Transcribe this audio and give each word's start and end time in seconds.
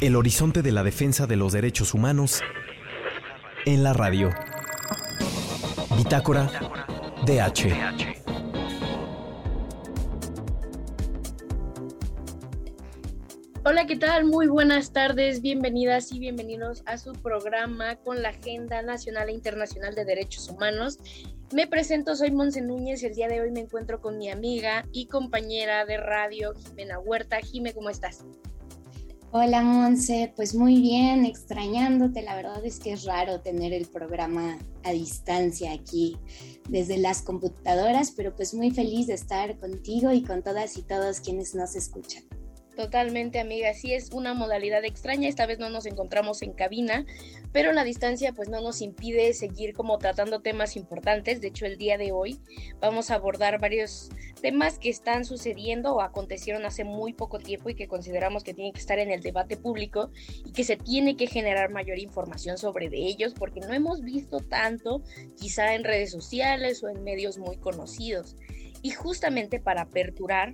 el 0.00 0.14
horizonte 0.14 0.62
de 0.62 0.70
la 0.70 0.84
defensa 0.84 1.26
de 1.26 1.34
los 1.34 1.52
derechos 1.52 1.92
humanos 1.92 2.40
en 3.66 3.82
la 3.82 3.92
radio. 3.92 4.30
Bitácora 5.96 6.48
DH. 7.26 8.14
Hola, 13.64 13.86
¿qué 13.86 13.96
tal? 13.96 14.24
Muy 14.24 14.46
buenas 14.46 14.92
tardes, 14.92 15.42
bienvenidas 15.42 16.12
y 16.12 16.20
bienvenidos 16.20 16.84
a 16.86 16.96
su 16.96 17.12
programa 17.12 17.96
con 17.96 18.22
la 18.22 18.28
Agenda 18.28 18.80
Nacional 18.82 19.28
e 19.28 19.32
Internacional 19.32 19.96
de 19.96 20.04
Derechos 20.04 20.48
Humanos. 20.48 20.98
Me 21.52 21.66
presento, 21.66 22.14
soy 22.14 22.30
Monse 22.30 22.62
Núñez 22.62 23.02
y 23.02 23.06
el 23.06 23.14
día 23.14 23.26
de 23.26 23.40
hoy 23.40 23.50
me 23.50 23.60
encuentro 23.60 24.00
con 24.00 24.16
mi 24.16 24.30
amiga 24.30 24.86
y 24.92 25.06
compañera 25.06 25.84
de 25.84 25.96
radio, 25.96 26.54
Jimena 26.54 27.00
Huerta. 27.00 27.40
Jime, 27.40 27.74
¿cómo 27.74 27.90
estás? 27.90 28.24
Hola 29.30 29.60
Monse, 29.60 30.32
pues 30.34 30.54
muy 30.54 30.80
bien, 30.80 31.26
extrañándote, 31.26 32.22
la 32.22 32.34
verdad 32.34 32.64
es 32.64 32.80
que 32.80 32.92
es 32.92 33.04
raro 33.04 33.42
tener 33.42 33.74
el 33.74 33.84
programa 33.84 34.56
a 34.84 34.92
distancia 34.92 35.74
aquí 35.74 36.16
desde 36.70 36.96
las 36.96 37.20
computadoras, 37.20 38.12
pero 38.12 38.34
pues 38.34 38.54
muy 38.54 38.70
feliz 38.70 39.06
de 39.06 39.12
estar 39.12 39.58
contigo 39.58 40.12
y 40.12 40.22
con 40.22 40.42
todas 40.42 40.78
y 40.78 40.82
todos 40.82 41.20
quienes 41.20 41.54
nos 41.54 41.76
escuchan. 41.76 42.24
Totalmente, 42.78 43.40
amiga. 43.40 43.74
Sí 43.74 43.92
es 43.92 44.12
una 44.12 44.34
modalidad 44.34 44.84
extraña. 44.84 45.28
Esta 45.28 45.46
vez 45.46 45.58
no 45.58 45.68
nos 45.68 45.84
encontramos 45.84 46.42
en 46.42 46.52
cabina, 46.52 47.04
pero 47.50 47.72
la 47.72 47.82
distancia 47.82 48.32
pues 48.32 48.48
no 48.48 48.60
nos 48.60 48.82
impide 48.82 49.34
seguir 49.34 49.72
como 49.74 49.98
tratando 49.98 50.42
temas 50.42 50.76
importantes. 50.76 51.40
De 51.40 51.48
hecho, 51.48 51.66
el 51.66 51.76
día 51.76 51.98
de 51.98 52.12
hoy 52.12 52.38
vamos 52.78 53.10
a 53.10 53.16
abordar 53.16 53.58
varios 53.58 54.10
temas 54.40 54.78
que 54.78 54.90
están 54.90 55.24
sucediendo 55.24 55.92
o 55.96 56.02
acontecieron 56.02 56.64
hace 56.66 56.84
muy 56.84 57.14
poco 57.14 57.40
tiempo 57.40 57.68
y 57.68 57.74
que 57.74 57.88
consideramos 57.88 58.44
que 58.44 58.54
tienen 58.54 58.72
que 58.72 58.78
estar 58.78 59.00
en 59.00 59.10
el 59.10 59.22
debate 59.22 59.56
público 59.56 60.12
y 60.44 60.52
que 60.52 60.62
se 60.62 60.76
tiene 60.76 61.16
que 61.16 61.26
generar 61.26 61.72
mayor 61.72 61.98
información 61.98 62.58
sobre 62.58 62.90
de 62.90 62.98
ellos 62.98 63.34
porque 63.36 63.58
no 63.58 63.74
hemos 63.74 64.02
visto 64.02 64.38
tanto 64.38 65.02
quizá 65.36 65.74
en 65.74 65.82
redes 65.82 66.12
sociales 66.12 66.84
o 66.84 66.88
en 66.88 67.02
medios 67.02 67.38
muy 67.38 67.56
conocidos. 67.56 68.36
Y 68.82 68.90
justamente 68.90 69.58
para 69.58 69.82
aperturar 69.82 70.52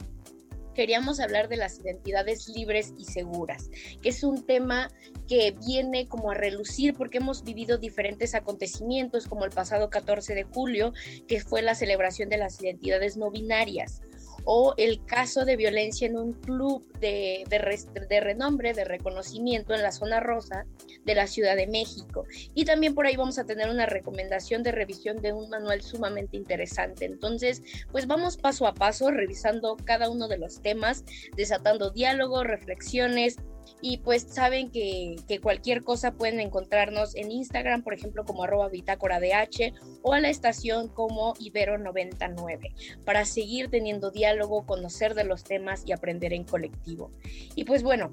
queríamos 0.74 1.20
hablar 1.20 1.48
de 1.48 1.56
las 1.56 1.78
identidades 1.78 2.48
libres 2.48 2.92
y 2.98 3.04
seguras, 3.04 3.70
que 4.02 4.10
es 4.10 4.22
un 4.24 4.44
tema 4.44 4.90
que 5.28 5.54
viene 5.66 6.06
como 6.08 6.30
a 6.30 6.34
relucir 6.34 6.94
porque 6.94 7.18
hemos 7.18 7.44
vivido 7.44 7.78
diferentes 7.78 8.34
acontecimientos 8.34 9.26
como 9.26 9.44
el 9.44 9.50
pasado 9.50 9.88
14 9.88 10.34
de 10.34 10.44
julio, 10.44 10.92
que 11.26 11.40
fue 11.40 11.62
la 11.62 11.74
celebración 11.74 12.28
de 12.28 12.38
las 12.38 12.60
identidades 12.60 13.16
no 13.16 13.30
binarias 13.30 14.02
o 14.44 14.74
el 14.76 15.04
caso 15.04 15.44
de 15.44 15.56
violencia 15.56 16.06
en 16.06 16.18
un 16.18 16.32
club 16.32 16.86
de, 17.00 17.44
de, 17.48 18.20
renombre, 18.20 18.74
de 18.74 18.84
reconocimiento 18.84 19.74
en 19.74 19.82
la 19.82 19.92
zona 19.92 20.20
rosa 20.20 20.66
de 21.04 21.14
la 21.14 21.26
Ciudad 21.26 21.56
de 21.56 21.66
México. 21.66 22.26
Y 22.54 22.64
también 22.64 22.94
por 22.94 23.06
ahí 23.06 23.16
vamos 23.16 23.38
a 23.38 23.44
tener 23.44 23.68
una 23.70 23.86
recomendación 23.86 24.62
de 24.62 24.72
revisión 24.72 25.20
de 25.20 25.32
un 25.32 25.48
manual 25.50 25.82
sumamente 25.82 26.36
interesante. 26.36 27.04
Entonces, 27.04 27.62
pues 27.92 28.06
vamos 28.06 28.36
paso 28.36 28.66
a 28.66 28.74
paso 28.74 29.10
revisando 29.10 29.76
cada 29.84 30.10
uno 30.10 30.28
de 30.28 30.38
los 30.38 30.62
temas, 30.62 31.04
desatando 31.36 31.90
diálogo, 31.90 32.44
reflexiones, 32.44 33.36
y 33.80 33.98
pues 33.98 34.22
saben 34.22 34.70
que, 34.70 35.16
cualquier 35.42 35.82
cosa 35.82 36.12
pueden 36.12 36.40
encontrarnos 36.40 37.14
en 37.16 37.30
Instagram, 37.30 37.82
por 37.82 37.94
ejemplo, 37.94 38.24
como 38.24 38.44
arroba 38.44 38.68
bitácora 38.68 39.20
DH 39.20 39.74
o 40.02 40.12
a 40.12 40.20
la 40.20 40.30
estación 40.30 40.88
como 40.88 41.34
Ibero99 41.34 43.02
para 43.04 43.24
seguir 43.24 43.68
teniendo 43.68 44.10
diálogo, 44.10 44.64
conocer 44.64 45.14
de 45.14 45.24
los 45.24 45.44
temas 45.44 45.82
y 45.86 45.92
aprender 45.92 46.32
en 46.32 46.44
colectivo. 46.44 47.10
Y 47.54 47.64
pues 47.64 47.82
bueno, 47.82 48.12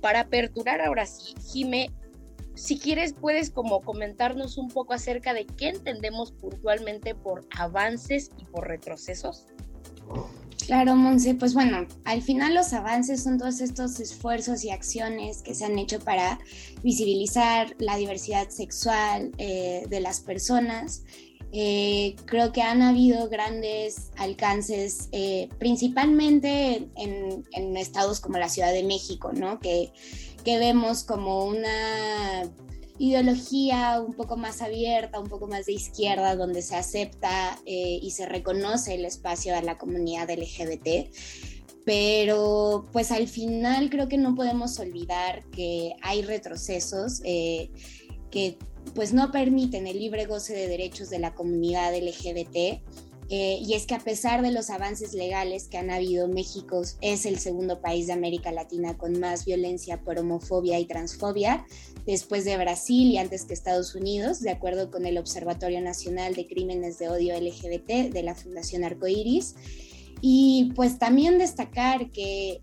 para 0.00 0.20
aperturar 0.20 0.80
ahora 0.80 1.06
sí, 1.06 1.34
Jime, 1.52 1.90
si 2.54 2.78
quieres 2.78 3.12
puedes 3.12 3.50
como 3.50 3.80
comentarnos 3.80 4.58
un 4.58 4.68
poco 4.68 4.92
acerca 4.92 5.32
de 5.32 5.46
qué 5.46 5.68
entendemos 5.68 6.32
puntualmente 6.32 7.14
por 7.14 7.46
avances 7.56 8.30
y 8.36 8.44
por 8.46 8.66
retrocesos. 8.66 9.46
Claro, 10.66 10.96
Monse, 10.96 11.34
pues 11.34 11.54
bueno, 11.54 11.86
al 12.04 12.20
final 12.20 12.54
los 12.54 12.72
avances 12.72 13.22
son 13.22 13.38
todos 13.38 13.60
estos 13.60 14.00
esfuerzos 14.00 14.64
y 14.64 14.70
acciones 14.70 15.40
que 15.40 15.54
se 15.54 15.64
han 15.64 15.78
hecho 15.78 15.98
para 15.98 16.38
visibilizar 16.82 17.74
la 17.78 17.96
diversidad 17.96 18.50
sexual 18.50 19.32
eh, 19.38 19.84
de 19.88 20.00
las 20.00 20.20
personas. 20.20 21.04
Eh, 21.52 22.16
creo 22.26 22.52
que 22.52 22.60
han 22.62 22.82
habido 22.82 23.28
grandes 23.28 24.10
alcances, 24.16 25.08
eh, 25.12 25.48
principalmente 25.58 26.88
en, 26.96 27.76
estados 27.76 28.20
como 28.20 28.38
la 28.38 28.48
Ciudad 28.48 28.72
de 28.72 28.82
México, 28.82 29.32
¿no? 29.32 29.58
Que, 29.58 29.92
que 30.44 30.58
vemos 30.58 31.04
como 31.04 31.44
una 31.44 32.50
ideología 32.98 34.02
un 34.04 34.12
poco 34.12 34.36
más 34.36 34.60
abierta, 34.60 35.20
un 35.20 35.28
poco 35.28 35.46
más 35.46 35.66
de 35.66 35.72
izquierda, 35.72 36.36
donde 36.36 36.62
se 36.62 36.76
acepta 36.76 37.58
eh, 37.64 37.98
y 38.02 38.10
se 38.10 38.26
reconoce 38.26 38.94
el 38.94 39.04
espacio 39.04 39.54
de 39.54 39.62
la 39.62 39.78
comunidad 39.78 40.28
LGBT. 40.30 41.10
Pero 41.84 42.84
pues 42.92 43.10
al 43.12 43.28
final 43.28 43.88
creo 43.88 44.08
que 44.08 44.18
no 44.18 44.34
podemos 44.34 44.78
olvidar 44.78 45.44
que 45.50 45.94
hay 46.02 46.22
retrocesos 46.22 47.22
eh, 47.24 47.70
que 48.30 48.58
pues 48.94 49.12
no 49.12 49.30
permiten 49.30 49.86
el 49.86 49.98
libre 49.98 50.26
goce 50.26 50.54
de 50.54 50.68
derechos 50.68 51.10
de 51.10 51.18
la 51.18 51.34
comunidad 51.34 51.94
LGBT 51.96 52.82
eh, 53.30 53.58
y 53.60 53.74
es 53.74 53.86
que 53.86 53.94
a 53.94 53.98
pesar 53.98 54.40
de 54.40 54.52
los 54.52 54.70
avances 54.70 55.12
legales 55.12 55.68
que 55.68 55.76
han 55.76 55.90
habido, 55.90 56.28
México 56.28 56.80
es 57.02 57.26
el 57.26 57.38
segundo 57.38 57.82
país 57.82 58.06
de 58.06 58.14
América 58.14 58.52
Latina 58.52 58.96
con 58.96 59.20
más 59.20 59.44
violencia 59.44 60.00
por 60.00 60.18
homofobia 60.18 60.78
y 60.78 60.86
transfobia, 60.86 61.66
después 62.06 62.46
de 62.46 62.56
Brasil 62.56 63.10
y 63.10 63.18
antes 63.18 63.44
que 63.44 63.52
Estados 63.52 63.94
Unidos, 63.94 64.40
de 64.40 64.50
acuerdo 64.50 64.90
con 64.90 65.04
el 65.04 65.18
Observatorio 65.18 65.82
Nacional 65.82 66.34
de 66.34 66.46
Crímenes 66.46 66.98
de 66.98 67.10
Odio 67.10 67.38
LGBT 67.38 68.10
de 68.10 68.22
la 68.22 68.34
Fundación 68.34 68.82
Arcoiris. 68.82 69.56
Y 70.22 70.72
pues 70.74 70.98
también 70.98 71.36
destacar 71.36 72.10
que 72.10 72.62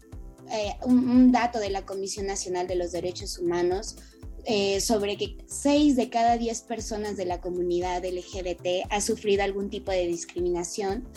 eh, 0.51 0.75
un 0.83 1.31
dato 1.31 1.59
de 1.59 1.69
la 1.69 1.85
Comisión 1.85 2.25
Nacional 2.25 2.65
de 2.65 2.75
los 2.75 2.91
Derechos 2.91 3.37
Humanos 3.37 3.97
eh, 4.45 4.79
sobre 4.79 5.17
que 5.17 5.37
6 5.47 5.95
de 5.95 6.09
cada 6.09 6.37
10 6.37 6.61
personas 6.61 7.17
de 7.17 7.25
la 7.25 7.41
comunidad 7.41 8.05
LGBT 8.05 8.85
ha 8.89 9.01
sufrido 9.01 9.43
algún 9.43 9.69
tipo 9.69 9.91
de 9.91 10.07
discriminación 10.07 11.07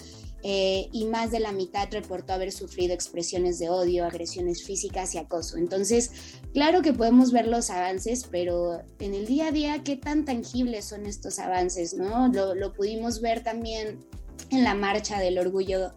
eh, 0.43 0.89
y 0.93 1.05
más 1.07 1.31
de 1.33 1.41
la 1.41 1.53
mitad 1.53 1.89
reportó 1.91 2.33
haber 2.33 2.53
sufrido 2.53 2.95
expresiones 2.95 3.59
de 3.59 3.71
odio, 3.71 4.05
agresiones 4.05 4.63
físicas 4.63 5.15
y 5.15 5.19
acoso. 5.19 5.57
Entonces, 5.57 6.13
claro 6.55 6.81
que 6.81 6.93
podemos 6.93 7.33
ver 7.33 7.49
los 7.49 7.71
avances, 7.71 8.25
pero 8.31 8.81
en 9.01 9.15
el 9.15 9.27
día 9.27 9.49
a 9.49 9.53
día, 9.53 9.83
¿qué 9.83 9.97
tan 9.97 10.25
tangibles 10.25 10.85
son 10.85 11.07
estos 11.07 11.39
avances? 11.39 11.95
¿no? 11.95 12.29
Lo, 12.29 12.55
lo 12.55 12.73
pudimos 12.73 13.21
ver 13.21 13.43
también 13.43 13.99
en 14.51 14.65
la 14.65 14.75
marcha 14.75 15.19
del 15.19 15.39
orgullo, 15.39 15.93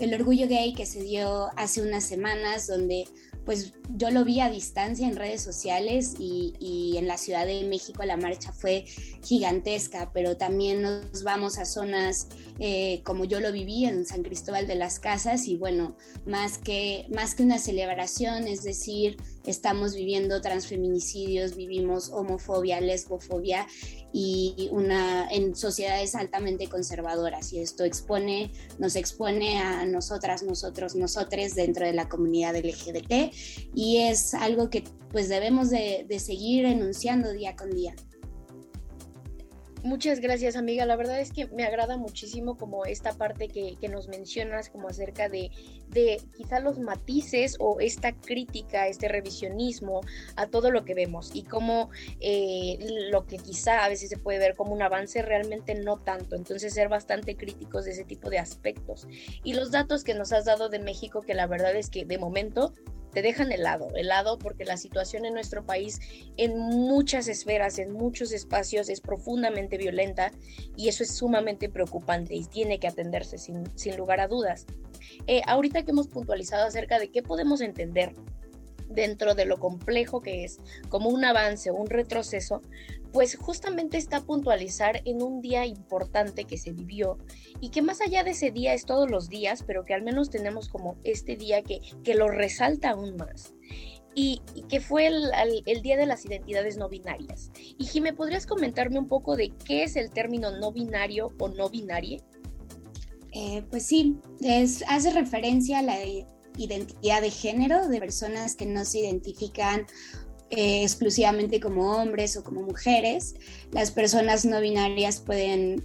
el 0.00 0.14
orgullo 0.14 0.48
gay 0.48 0.72
que 0.72 0.86
se 0.86 1.02
dio 1.02 1.48
hace 1.56 1.82
unas 1.82 2.04
semanas, 2.04 2.66
donde 2.66 3.04
pues 3.44 3.74
yo 3.96 4.10
lo 4.10 4.24
vi 4.24 4.40
a 4.40 4.50
distancia 4.50 5.06
en 5.06 5.16
redes 5.16 5.42
sociales 5.42 6.14
y, 6.18 6.94
en 6.96 7.06
la 7.06 7.16
Ciudad 7.16 7.46
de 7.46 7.64
México 7.64 8.04
la 8.04 8.16
marcha 8.16 8.52
fue 8.52 8.84
gigantesca, 9.24 10.10
pero 10.12 10.36
también 10.36 10.82
nos 10.82 11.22
vamos 11.22 11.58
a 11.58 11.64
zonas 11.64 12.28
eh, 12.58 13.00
como 13.04 13.24
yo 13.24 13.40
lo 13.40 13.50
viví 13.50 13.86
en 13.86 14.04
San 14.06 14.22
Cristóbal 14.22 14.66
de 14.66 14.74
las 14.74 15.00
Casas 15.00 15.48
y 15.48 15.56
bueno, 15.56 15.96
más 16.26 16.58
que, 16.58 17.06
más 17.14 17.34
que 17.34 17.42
una 17.42 17.58
celebración, 17.58 18.46
es 18.46 18.62
decir, 18.62 19.16
estamos 19.46 19.94
viviendo 19.94 20.40
transfeminicidios, 20.40 21.56
vivimos 21.56 22.10
homofobia, 22.10 22.80
lesbofobia 22.80 23.66
y 24.12 24.68
una 24.70 25.26
en 25.30 25.56
sociedades 25.56 26.14
altamente 26.14 26.68
conservadoras 26.68 27.52
y 27.52 27.60
esto 27.60 27.84
expone 27.84 28.50
nos 28.78 28.94
expone 28.94 29.58
a 29.58 29.86
nosotras 29.86 30.42
nosotros 30.42 30.94
nosotres 30.94 31.54
dentro 31.54 31.86
de 31.86 31.94
la 31.94 32.08
comunidad 32.08 32.54
LGBT 32.54 33.32
y 33.74 33.81
es 33.98 34.34
algo 34.34 34.70
que 34.70 34.84
pues 35.10 35.28
debemos 35.28 35.70
de, 35.70 36.06
seguir 36.18 36.64
enunciando 36.64 37.32
día 37.32 37.54
con 37.56 37.70
día. 37.70 37.94
Muchas 39.84 40.20
gracias, 40.20 40.54
amiga. 40.54 40.86
La 40.86 40.94
verdad 40.94 41.20
es 41.20 41.32
que 41.32 41.48
me 41.48 41.64
agrada 41.64 41.96
muchísimo 41.96 42.56
como 42.56 42.86
esta 42.86 43.14
parte 43.14 43.48
que, 43.48 43.76
nos 43.88 44.06
mencionas, 44.06 44.70
como 44.70 44.86
acerca 44.86 45.28
de, 45.28 45.50
de 45.88 46.20
quizá 46.36 46.60
los 46.60 46.78
matices 46.78 47.56
o 47.58 47.80
esta 47.80 48.12
crítica, 48.12 48.86
este 48.86 49.08
revisionismo 49.08 50.02
a 50.36 50.46
todo 50.46 50.70
lo 50.70 50.84
que 50.84 50.94
vemos 50.94 51.32
y 51.34 51.42
cómo 51.42 51.90
eh, 52.20 52.78
lo 53.10 53.26
que 53.26 53.38
quizá 53.38 53.84
a 53.84 53.88
veces 53.88 54.08
se 54.08 54.18
puede 54.18 54.38
ver 54.38 54.54
como 54.54 54.72
un 54.72 54.82
avance 54.82 55.20
realmente 55.20 55.74
no 55.74 55.98
tanto. 55.98 56.36
Entonces 56.36 56.72
ser 56.72 56.88
bastante 56.88 57.36
críticos 57.36 57.84
de 57.84 57.90
ese 57.90 58.04
tipo 58.04 58.30
de 58.30 58.38
aspectos. 58.38 59.08
Y 59.42 59.54
los 59.54 59.72
datos 59.72 60.04
que 60.04 60.14
nos 60.14 60.32
has 60.32 60.44
dado 60.44 60.68
de 60.68 60.78
México, 60.78 61.22
que 61.22 61.34
la 61.34 61.48
verdad 61.48 61.74
es 61.74 61.90
que 61.90 62.04
de 62.04 62.18
momento 62.18 62.72
te 63.12 63.22
dejan 63.22 63.52
helado, 63.52 63.88
helado 63.94 64.38
porque 64.38 64.64
la 64.64 64.76
situación 64.76 65.24
en 65.24 65.34
nuestro 65.34 65.64
país 65.64 66.00
en 66.36 66.58
muchas 66.58 67.28
esferas, 67.28 67.78
en 67.78 67.92
muchos 67.92 68.32
espacios 68.32 68.88
es 68.88 69.00
profundamente 69.00 69.76
violenta 69.76 70.32
y 70.76 70.88
eso 70.88 71.02
es 71.02 71.14
sumamente 71.14 71.68
preocupante 71.68 72.34
y 72.34 72.44
tiene 72.44 72.78
que 72.78 72.88
atenderse 72.88 73.38
sin, 73.38 73.64
sin 73.76 73.96
lugar 73.96 74.20
a 74.20 74.28
dudas. 74.28 74.66
Eh, 75.26 75.42
ahorita 75.46 75.82
que 75.82 75.90
hemos 75.90 76.08
puntualizado 76.08 76.66
acerca 76.66 76.98
de 76.98 77.10
qué 77.10 77.22
podemos 77.22 77.60
entender 77.60 78.14
dentro 78.88 79.34
de 79.34 79.46
lo 79.46 79.58
complejo 79.58 80.20
que 80.20 80.44
es, 80.44 80.58
como 80.88 81.10
un 81.10 81.24
avance 81.24 81.70
o 81.70 81.74
un 81.74 81.88
retroceso, 81.88 82.60
pues 83.12 83.36
justamente 83.36 83.98
está 83.98 84.22
puntualizar 84.22 85.02
en 85.04 85.22
un 85.22 85.40
día 85.40 85.66
importante 85.66 86.44
que 86.44 86.56
se 86.56 86.72
vivió 86.72 87.18
y 87.60 87.70
que 87.70 87.82
más 87.82 88.00
allá 88.00 88.24
de 88.24 88.30
ese 88.30 88.50
día 88.50 88.74
es 88.74 88.86
todos 88.86 89.10
los 89.10 89.28
días, 89.28 89.62
pero 89.66 89.84
que 89.84 89.94
al 89.94 90.02
menos 90.02 90.30
tenemos 90.30 90.68
como 90.68 90.96
este 91.04 91.36
día 91.36 91.62
que, 91.62 91.80
que 92.02 92.14
lo 92.14 92.28
resalta 92.28 92.90
aún 92.90 93.16
más. 93.16 93.54
Y, 94.14 94.42
que 94.68 94.80
fue 94.80 95.06
el, 95.06 95.82
Día 95.82 95.96
de 95.96 96.04
las 96.04 96.24
Identidades 96.26 96.76
No 96.76 96.88
Binarias. 96.88 97.50
Y 97.78 97.86
Jimé, 97.86 98.12
¿podrías 98.12 98.46
comentarme 98.46 98.98
un 98.98 99.08
poco 99.08 99.36
de 99.36 99.50
qué 99.64 99.84
es 99.84 99.96
el 99.96 100.10
término 100.10 100.50
no 100.58 100.70
binario 100.70 101.32
o 101.38 101.48
no 101.48 101.70
binarie? 101.70 102.22
Eh, 103.32 103.62
pues 103.70 103.86
sí, 103.86 104.18
hace 104.86 105.10
referencia 105.12 105.78
a 105.78 105.82
la 105.82 105.96
identidad 106.58 107.22
de 107.22 107.30
género 107.30 107.88
de 107.88 107.98
personas 107.98 108.54
que 108.54 108.66
no 108.66 108.84
se 108.84 108.98
identifican 108.98 109.86
eh, 110.54 110.82
exclusivamente 110.82 111.60
como 111.60 111.96
hombres 111.96 112.36
o 112.36 112.44
como 112.44 112.60
mujeres. 112.60 113.36
Las 113.70 113.90
personas 113.90 114.44
no 114.44 114.60
binarias 114.60 115.18
pueden, 115.18 115.82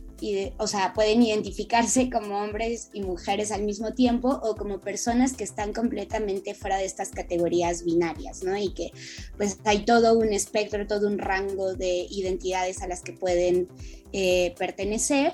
o 0.58 0.68
sea, 0.68 0.94
pueden 0.94 1.24
identificarse 1.24 2.10
como 2.10 2.38
hombres 2.38 2.90
y 2.92 3.00
mujeres 3.00 3.54
al 3.54 3.64
mismo 3.64 3.94
tiempo 3.94 4.28
o 4.44 4.58
como 4.58 4.82
personas 4.82 5.32
que 5.32 5.46
están 5.46 5.72
completamente 5.72 6.54
fuera 6.54 6.80
de 6.80 6.84
estas 6.84 7.12
categorías 7.12 7.86
binarias, 7.86 8.44
¿no? 8.44 8.58
Y 8.58 8.74
que 8.74 8.92
pues 9.38 9.58
hay 9.64 9.86
todo 9.86 10.20
un 10.20 10.34
espectro, 10.34 10.86
todo 10.86 11.08
un 11.08 11.18
rango 11.18 11.74
de 11.74 12.06
identidades 12.10 12.82
a 12.82 12.90
las 12.90 13.02
que 13.04 13.14
pueden 13.14 13.70
eh, 14.12 14.54
pertenecer. 14.58 15.32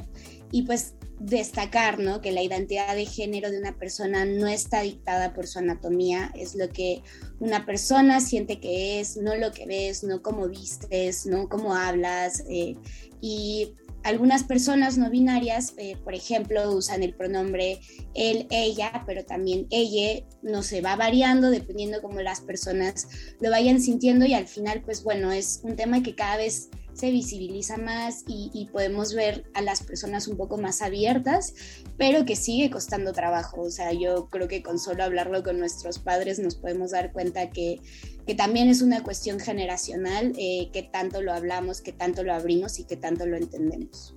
Y 0.52 0.62
pues 0.62 0.94
destacar 1.20 2.00
¿no? 2.00 2.22
que 2.22 2.32
la 2.32 2.42
identidad 2.42 2.96
de 2.96 3.06
género 3.06 3.52
de 3.52 3.60
una 3.60 3.78
persona 3.78 4.26
no 4.26 4.48
está 4.48 4.82
dictada 4.82 5.34
por 5.34 5.48
su 5.48 5.60
anatomía, 5.60 6.32
es 6.36 6.56
lo 6.56 6.70
que 6.70 7.02
una 7.40 7.66
persona 7.66 8.20
siente 8.20 8.60
que 8.60 9.00
es, 9.00 9.18
no 9.18 9.36
lo 9.36 9.52
que 9.52 9.66
ves, 9.66 10.04
no 10.04 10.22
cómo 10.22 10.48
vistes, 10.48 11.26
no 11.26 11.50
cómo 11.50 11.76
hablas. 11.76 12.44
Eh, 12.50 12.76
y 13.22 13.74
algunas 14.04 14.44
personas 14.44 14.98
no 14.98 15.10
binarias, 15.10 15.74
eh, 15.78 15.96
por 16.04 16.14
ejemplo, 16.14 16.72
usan 16.74 17.04
el 17.04 17.14
pronombre 17.14 17.80
él, 18.14 18.48
ella, 18.50 19.04
pero 19.06 19.24
también 19.24 19.68
ella, 19.70 20.26
no 20.42 20.62
se 20.62 20.82
va 20.82 20.96
variando 20.96 21.50
dependiendo 21.50 22.02
cómo 22.02 22.22
las 22.22 22.42
personas 22.42 23.08
lo 23.40 23.50
vayan 23.50 23.80
sintiendo 23.80 24.26
y 24.26 24.34
al 24.34 24.48
final, 24.48 24.82
pues 24.84 25.04
bueno, 25.04 25.32
es 25.32 25.62
un 25.64 25.76
tema 25.76 26.04
que 26.04 26.16
cada 26.16 26.38
vez 26.38 26.70
se 26.94 27.12
visibiliza 27.12 27.78
más 27.78 28.24
y, 28.28 28.70
podemos 28.72 29.14
ver 29.14 29.46
a 29.54 29.62
las 29.62 29.84
personas 29.84 30.28
un 30.28 30.38
poco 30.38 30.58
más 30.58 30.82
abiertas, 30.82 31.54
pero 31.98 32.26
que 32.26 32.36
sigue 32.36 32.70
costando 32.70 33.14
trabajo. 33.14 33.62
O 33.62 33.70
sea, 33.70 33.92
yo 33.94 34.30
creo 34.30 34.48
que 34.48 34.64
con 34.64 34.80
solo 34.80 35.04
hablarlo 35.04 35.44
con 35.44 35.60
nuestros 35.60 36.00
padres 36.00 36.40
nos 36.40 36.56
podemos 36.56 36.92
dar 36.92 37.12
cuenta 37.12 37.50
que, 37.50 37.80
que 38.26 38.36
también 38.36 38.70
es 38.70 38.82
una 38.82 39.04
cuestión 39.04 39.40
generacional, 39.40 40.34
eh, 40.38 40.70
que 40.72 40.84
tanto 40.84 41.22
lo 41.22 41.34
hablamos, 41.34 41.82
que 41.82 41.94
tanto 41.94 42.24
lo 42.24 42.34
abrimos 42.34 42.80
y 42.80 42.86
que 42.86 42.96
tanto 42.96 43.26
lo 43.26 43.38
entendemos. 43.38 44.16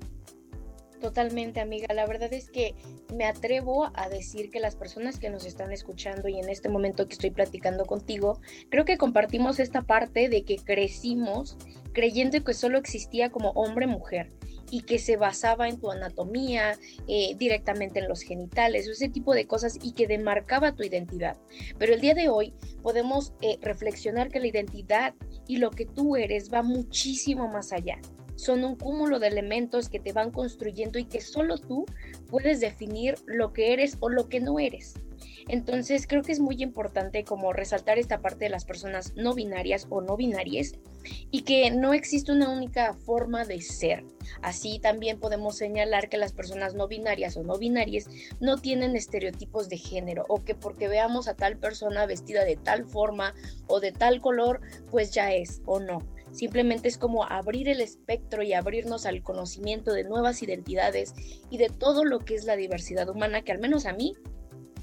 Totalmente, 1.01 1.61
amiga. 1.61 1.93
La 1.95 2.07
verdad 2.07 2.33
es 2.33 2.51
que 2.51 2.75
me 3.15 3.27
atrevo 3.27 3.91
a 3.95 4.09
decir 4.09 4.51
que 4.51 4.61
las 4.61 4.77
personas 4.77 5.19
que 5.19 5.29
nos 5.29 5.45
están 5.45 5.73
escuchando 5.73 6.29
y 6.29 6.39
en 6.39 6.49
este 6.49 6.69
momento 6.69 7.07
que 7.07 7.13
estoy 7.15 7.31
platicando 7.31 7.85
contigo, 7.85 8.41
creo 8.71 8.85
que 8.85 8.97
compartimos 8.97 9.61
esta 9.61 9.83
parte 9.83 10.29
de 10.29 10.45
que 10.45 10.57
crecimos 10.57 11.59
creyendo 11.93 12.43
que 12.45 12.55
solo 12.55 12.79
existía 12.79 13.31
como 13.31 13.51
hombre-mujer 13.51 14.29
y 14.71 14.83
que 14.83 14.99
se 14.99 15.17
basaba 15.17 15.69
en 15.69 15.79
tu 15.79 15.91
anatomía, 15.91 16.77
eh, 17.07 17.35
directamente 17.39 18.01
en 18.01 18.09
los 18.09 18.23
genitales, 18.23 18.89
ese 18.89 19.09
tipo 19.09 19.35
de 19.35 19.47
cosas 19.47 19.79
y 19.81 19.93
que 19.93 20.07
demarcaba 20.07 20.73
tu 20.73 20.83
identidad. 20.83 21.37
Pero 21.79 21.95
el 21.95 22.01
día 22.01 22.15
de 22.15 22.29
hoy 22.29 22.53
podemos 22.83 23.33
eh, 23.43 23.59
reflexionar 23.61 24.31
que 24.31 24.41
la 24.41 24.49
identidad 24.49 25.15
y 25.47 25.59
lo 25.59 25.71
que 25.71 25.87
tú 25.87 26.17
eres 26.17 26.53
va 26.53 26.63
muchísimo 26.63 27.49
más 27.49 27.73
allá 27.73 27.99
son 28.37 28.65
un 28.65 28.77
cúmulo 28.77 29.19
de 29.19 29.29
elementos 29.29 29.89
que 29.89 30.01
te 30.01 30.13
van 30.13 30.31
construyendo 30.31 30.99
y 30.99 31.05
que 31.05 31.21
solo 31.21 31.59
tú 31.59 31.87
puedes 32.29 32.61
definir 32.61 33.17
lo 33.27 33.53
que 33.53 33.73
eres 33.73 33.97
o 34.01 34.09
lo 34.09 34.29
que 34.29 34.41
no 34.41 34.59
eres. 34.59 34.95
Entonces 35.49 36.07
creo 36.07 36.23
que 36.23 36.33
es 36.33 36.41
muy 36.41 36.63
importante 36.63 37.25
como 37.25 37.53
resaltar 37.53 37.99
esta 37.99 38.21
parte 38.21 38.47
de 38.47 38.51
las 38.51 38.65
personas 38.65 39.15
no 39.17 39.35
binarias 39.35 39.87
o 39.91 40.01
no 40.01 40.17
binarias 40.17 40.75
y 41.31 41.43
que 41.43 41.71
no 41.71 41.95
existe 41.95 42.33
una 42.33 42.51
única 42.51 42.95
forma 42.95 43.45
de 43.45 43.61
ser. 43.61 44.05
Así 44.43 44.81
también 44.81 45.21
podemos 45.21 45.57
señalar 45.57 46.09
que 46.09 46.17
las 46.17 46.33
personas 46.33 46.75
no 46.75 46.89
binarias 46.89 47.37
o 47.37 47.45
no 47.45 47.59
binarias 47.59 48.09
no 48.41 48.57
tienen 48.59 48.97
estereotipos 48.97 49.69
de 49.69 49.79
género 49.79 50.25
o 50.29 50.43
que 50.45 50.55
porque 50.55 50.89
veamos 50.89 51.29
a 51.29 51.37
tal 51.37 51.57
persona 51.59 52.07
vestida 52.07 52.45
de 52.45 52.57
tal 52.57 52.85
forma 52.85 53.33
o 53.69 53.79
de 53.79 53.93
tal 53.93 54.21
color, 54.21 54.61
pues 54.91 55.13
ya 55.13 55.33
es 55.33 55.63
o 55.65 55.79
no. 55.79 56.03
Simplemente 56.37 56.89
es 56.89 56.99
como 56.99 57.25
abrir 57.25 57.67
el 57.71 57.81
espectro 57.81 58.43
y 58.43 58.53
abrirnos 58.53 59.07
al 59.07 59.23
conocimiento 59.23 59.95
de 59.95 60.05
nuevas 60.05 60.43
identidades 60.43 61.15
y 61.49 61.57
de 61.57 61.71
todo 61.71 62.05
lo 62.05 62.19
que 62.19 62.35
es 62.35 62.45
la 62.45 62.57
diversidad 62.57 63.09
humana, 63.09 63.41
que 63.41 63.53
al 63.53 63.59
menos 63.59 63.87
a 63.87 63.95
mí 63.95 64.13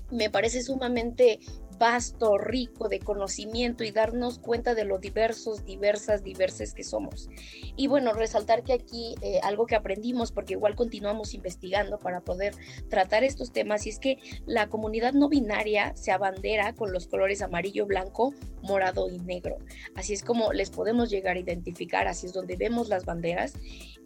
me 0.09 0.31
parece 0.31 0.63
sumamente 0.63 1.39
vasto, 1.77 2.37
rico 2.37 2.89
de 2.89 2.99
conocimiento 2.99 3.83
y 3.83 3.91
darnos 3.91 4.39
cuenta 4.39 4.75
de 4.75 4.85
lo 4.85 4.99
diversos, 4.99 5.65
diversas, 5.65 6.23
diversas 6.23 6.73
que 6.73 6.83
somos. 6.83 7.29
Y 7.75 7.87
bueno, 7.87 8.13
resaltar 8.13 8.63
que 8.63 8.73
aquí 8.73 9.15
eh, 9.21 9.39
algo 9.43 9.65
que 9.65 9.75
aprendimos, 9.75 10.31
porque 10.31 10.53
igual 10.53 10.75
continuamos 10.75 11.33
investigando 11.33 11.99
para 11.99 12.21
poder 12.21 12.53
tratar 12.89 13.23
estos 13.23 13.51
temas, 13.51 13.85
y 13.85 13.89
es 13.89 13.99
que 13.99 14.17
la 14.45 14.67
comunidad 14.67 15.13
no 15.13 15.29
binaria 15.29 15.95
se 15.95 16.11
abandera 16.11 16.73
con 16.73 16.91
los 16.91 17.07
colores 17.07 17.41
amarillo, 17.41 17.85
blanco, 17.85 18.33
morado 18.61 19.09
y 19.09 19.19
negro. 19.19 19.57
Así 19.95 20.13
es 20.13 20.23
como 20.23 20.53
les 20.53 20.69
podemos 20.69 21.09
llegar 21.09 21.35
a 21.35 21.39
identificar, 21.39 22.07
así 22.07 22.27
es 22.27 22.33
donde 22.33 22.55
vemos 22.55 22.89
las 22.89 23.05
banderas 23.05 23.53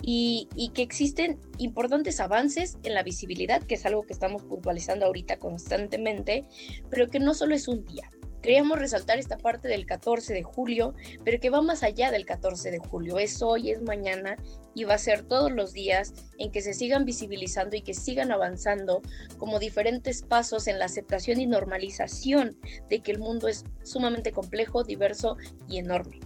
y 0.02 0.48
que 0.74 0.82
existen 0.82 1.40
importantes 1.58 2.20
avances 2.20 2.78
en 2.84 2.94
la 2.94 3.04
visibilidad, 3.04 3.62
que 3.64 3.76
es 3.76 3.86
algo 3.86 4.04
que 4.04 4.14
estamos 4.14 4.44
puntualizando 4.44 5.06
ahorita 5.06 5.38
constantemente, 5.38 6.46
pero 6.90 7.10
que 7.10 7.20
no 7.20 7.34
solo 7.34 7.56
es 7.56 7.68
un 7.68 7.86
día. 7.86 8.10
Queríamos 8.42 8.80
resaltar 8.80 9.18
esta 9.18 9.38
parte 9.38 9.68
del 9.68 9.86
14 9.86 10.34
de 10.34 10.44
julio, 10.44 10.94
pero 11.26 11.40
que 11.40 11.50
va 11.50 11.62
más 11.62 11.84
allá 11.84 12.12
del 12.12 12.26
14 12.26 12.72
de 12.72 12.78
julio. 12.78 13.18
Es 13.18 13.42
hoy, 13.42 13.72
es 13.72 13.82
mañana 13.82 14.38
y 14.76 14.84
va 14.84 14.94
a 14.94 15.00
ser 15.00 15.24
todos 15.24 15.52
los 15.52 15.74
días 15.74 16.14
en 16.38 16.52
que 16.52 16.62
se 16.62 16.74
sigan 16.74 17.04
visibilizando 17.04 17.76
y 17.76 17.82
que 17.82 17.94
sigan 17.94 18.32
avanzando 18.32 19.02
como 19.38 19.60
diferentes 19.60 20.22
pasos 20.22 20.68
en 20.68 20.80
la 20.80 20.86
aceptación 20.86 21.42
y 21.42 21.48
normalización 21.48 22.58
de 22.90 23.00
que 23.00 23.12
el 23.12 23.20
mundo 23.20 23.48
es 23.48 23.66
sumamente 23.84 24.32
complejo, 24.32 24.84
diverso 24.84 25.36
y 25.68 25.80
enorme. 25.80 26.20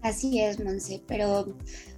Así 0.00 0.40
es, 0.40 0.60
Monse, 0.60 1.02
pero 1.06 1.46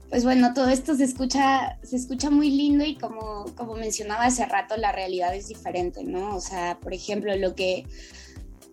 pues 0.08 0.24
bueno, 0.24 0.54
todo 0.54 0.68
esto 0.68 0.96
se 0.96 1.04
escucha, 1.04 1.78
se 1.82 1.96
escucha 1.96 2.30
muy 2.30 2.50
lindo 2.50 2.84
y 2.84 2.96
como, 2.96 3.44
como 3.56 3.74
mencionaba 3.74 4.24
hace 4.24 4.46
rato, 4.46 4.76
la 4.76 4.90
realidad 4.90 5.34
es 5.34 5.48
diferente, 5.48 6.02
¿no? 6.02 6.34
O 6.34 6.40
sea, 6.40 6.78
por 6.80 6.94
ejemplo, 6.94 7.36
lo 7.36 7.54
que, 7.54 7.84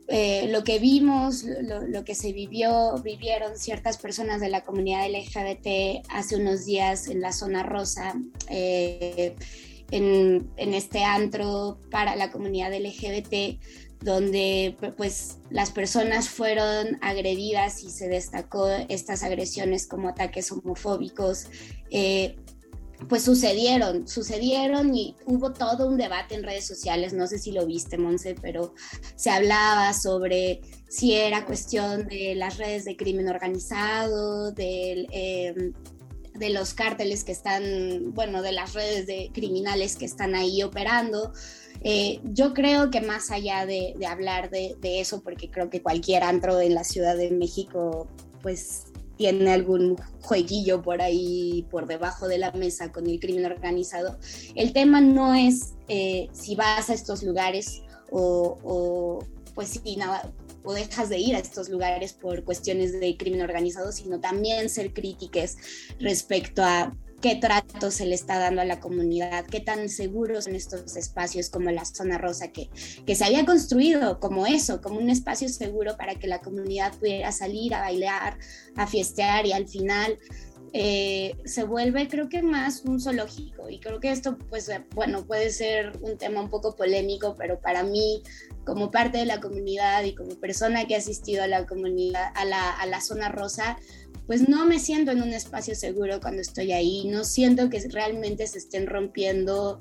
eh, 0.08 0.48
lo 0.50 0.64
que 0.64 0.80
vimos, 0.80 1.44
lo, 1.44 2.06
que 2.06 2.16
se 2.16 2.32
vivió, 2.32 2.96
vivieron 3.04 3.58
ciertas 3.58 3.98
personas 3.98 4.40
de 4.40 4.50
la 4.50 4.64
comunidad 4.64 5.10
LGBT 5.10 6.06
hace 6.10 6.38
unos 6.38 6.66
días 6.66 7.08
en 7.08 7.20
la 7.20 7.34
zona 7.34 7.64
rosa, 7.64 8.14
eh, 8.50 9.36
en, 9.92 10.50
en 10.58 10.74
este 10.74 11.04
antro 11.04 11.80
para 11.92 12.16
la 12.16 12.32
comunidad 12.32 12.74
LGBT, 12.74 13.60
donde 14.02 14.78
pues 14.98 15.38
las 15.50 15.72
personas 15.72 16.30
fueron 16.30 16.98
agredidas 17.02 17.84
y 17.84 17.90
se 17.90 18.08
destacó 18.08 18.68
estas 18.90 19.24
agresiones 19.24 19.88
como 19.88 20.10
ataques 20.10 20.52
homofóbicos, 20.52 21.48
eh, 21.90 22.36
pues 23.10 23.24
sucedieron, 23.24 24.08
sucedieron 24.08 24.96
y 24.96 25.16
hubo 25.26 25.54
todo 25.54 25.88
un 25.88 25.98
debate 25.98 26.36
en 26.36 26.44
redes 26.44 26.66
sociales, 26.66 27.14
no 27.14 27.28
sé 27.28 27.40
si 27.40 27.52
lo 27.52 27.66
viste, 27.66 27.98
Monse, 27.98 28.36
pero 28.42 28.74
se 29.16 29.30
hablaba 29.30 29.94
sobre 29.94 30.62
si 30.88 31.14
era 31.14 31.46
cuestión 31.46 32.08
de 32.08 32.36
las 32.36 32.58
redes 32.58 32.86
de 32.86 32.96
crimen 32.96 33.28
organizado, 33.28 34.54
em, 34.58 35.74
de 36.36 36.50
los 36.50 36.74
cárteles 36.74 37.24
que 37.24 37.32
están, 37.32 38.14
bueno, 38.14 38.42
de 38.42 38.52
las 38.52 38.74
redes 38.74 39.08
de 39.08 39.32
criminales 39.34 39.96
que 39.96 40.06
están 40.06 40.36
ahí 40.36 40.64
operando. 40.64 41.34
Eh, 41.82 42.20
yo 42.24 42.54
creo 42.54 42.90
que 42.90 43.02
más 43.02 43.32
allá 43.32 43.66
de, 43.66 43.96
hablar 44.08 44.50
de, 44.50 44.76
eso, 44.82 45.22
porque 45.22 45.50
creo 45.50 45.70
que 45.70 45.82
cualquier 45.82 46.24
antro 46.24 46.60
en 46.62 46.74
la 46.74 46.84
Ciudad 46.84 47.16
de 47.16 47.32
México, 47.32 48.08
pues 48.42 48.86
tiene 49.18 49.54
algún 49.54 49.96
jueguillo 50.22 50.82
por 50.82 51.02
ahí, 51.02 51.66
por 51.72 51.88
debajo 51.88 52.28
de 52.28 52.38
la 52.38 52.52
mesa 52.52 52.92
con 52.92 53.08
el 53.08 53.20
crimen 53.20 53.46
organizado, 53.46 54.18
el 54.56 54.74
tema 54.74 55.00
no 55.00 55.34
es 55.34 55.74
eh, 55.88 56.28
si 56.34 56.56
vas 56.56 56.90
a 56.90 56.94
estos 56.94 57.24
lugares 57.24 57.82
o, 58.12 59.20
pues 59.54 59.80
si 59.84 59.96
nada, 59.96 60.32
o 60.66 60.74
dejas 60.74 61.10
de 61.10 61.20
ir 61.20 61.36
a 61.36 61.40
estos 61.40 61.70
lugares 61.70 62.14
por 62.14 62.44
cuestiones 62.44 63.00
de 63.00 63.18
crimen 63.18 63.42
organizado, 63.42 63.92
sino 63.92 64.20
también 64.20 64.70
ser 64.70 64.94
críticas 64.94 65.58
respecto 66.00 66.64
a 66.64 66.96
qué 67.22 67.36
trato 67.36 67.90
se 67.92 68.06
le 68.06 68.14
está 68.14 68.38
dando 68.38 68.62
a 68.62 68.66
la 68.66 68.80
comunidad, 68.80 69.46
qué 69.46 69.60
tan 69.60 69.90
seguros 69.90 70.44
son 70.44 70.56
estos 70.56 70.96
espacios 70.96 71.50
como 71.50 71.72
la 71.72 71.86
zona 71.86 72.18
rosa 72.18 72.52
que, 72.52 72.70
que 73.06 73.16
se 73.16 73.26
había 73.26 73.46
construido 73.46 74.20
como 74.20 74.46
eso, 74.46 74.82
como 74.82 75.00
un 75.00 75.10
espacio 75.10 75.50
seguro 75.50 75.98
para 75.98 76.16
que 76.16 76.28
la 76.28 76.40
comunidad 76.40 76.94
pudiera 77.00 77.32
salir 77.32 77.74
a 77.74 77.82
bailar, 77.82 78.38
a 78.76 78.86
fiestear 78.86 79.46
y 79.46 79.54
al 79.54 79.68
final 79.68 80.20
eh, 80.78 81.38
se 81.46 81.64
vuelve 81.64 82.10
creo 82.10 82.28
que 82.28 82.42
más 82.42 82.84
un 82.84 83.00
zoológico. 83.00 83.70
Y 83.70 83.80
creo 83.80 84.02
que 84.02 84.12
esto 84.12 84.38
pues 84.50 84.68
eh, 84.68 84.84
bueno 84.94 85.26
puede 85.26 85.50
ser 85.50 85.94
un 86.02 86.18
tema 86.18 86.42
un 86.42 86.50
poco 86.50 86.76
polémico 86.76 87.34
pero 87.38 87.62
para 87.62 87.84
mí 87.84 88.22
como 88.66 88.92
parte 88.92 89.20
de 89.20 89.26
la 89.26 89.40
comunidad 89.40 90.04
y 90.04 90.14
como 90.14 90.36
persona 90.36 90.86
que 90.86 90.96
ha 90.96 90.98
asistido 90.98 91.44
a 91.44 91.48
la 91.48 91.66
comunidad 91.66 92.30
a 92.36 92.44
la, 92.44 92.72
a 92.72 92.86
la 92.88 93.00
zona 93.00 93.30
rosa 93.30 93.78
pues 94.28 94.50
no 94.50 94.66
me 94.66 94.80
siento 94.80 95.12
en 95.12 95.22
un 95.22 95.32
espacio 95.32 95.76
seguro 95.76 96.20
cuando 96.20 96.42
estoy 96.42 96.74
ahí. 96.74 97.06
No 97.08 97.24
siento 97.24 97.70
que 97.70 97.80
realmente 97.88 98.46
se 98.46 98.58
estén 98.58 98.88
rompiendo 98.88 99.80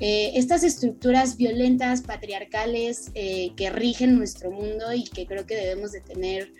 eh, 0.00 0.32
estas 0.34 0.64
estructuras 0.64 1.36
violentas, 1.36 2.00
patriarcales, 2.00 3.12
que 3.12 3.70
rigen 3.70 4.16
nuestro 4.16 4.50
mundo 4.50 4.92
y 4.92 5.04
que 5.04 5.26
creo 5.26 5.46
que 5.46 5.54
debemos 5.54 5.92
de 5.92 6.00
tener 6.00 6.50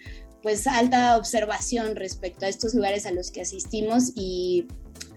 pues 0.43 0.67
alta 0.67 1.17
observación 1.17 1.97
respecto 1.97 2.47
a 2.47 2.49
estos 2.49 2.75
lugares 2.75 3.07
a 3.07 3.13
los 3.13 3.31
que 3.31 3.41
asistimos 3.41 4.13
y 4.15 4.67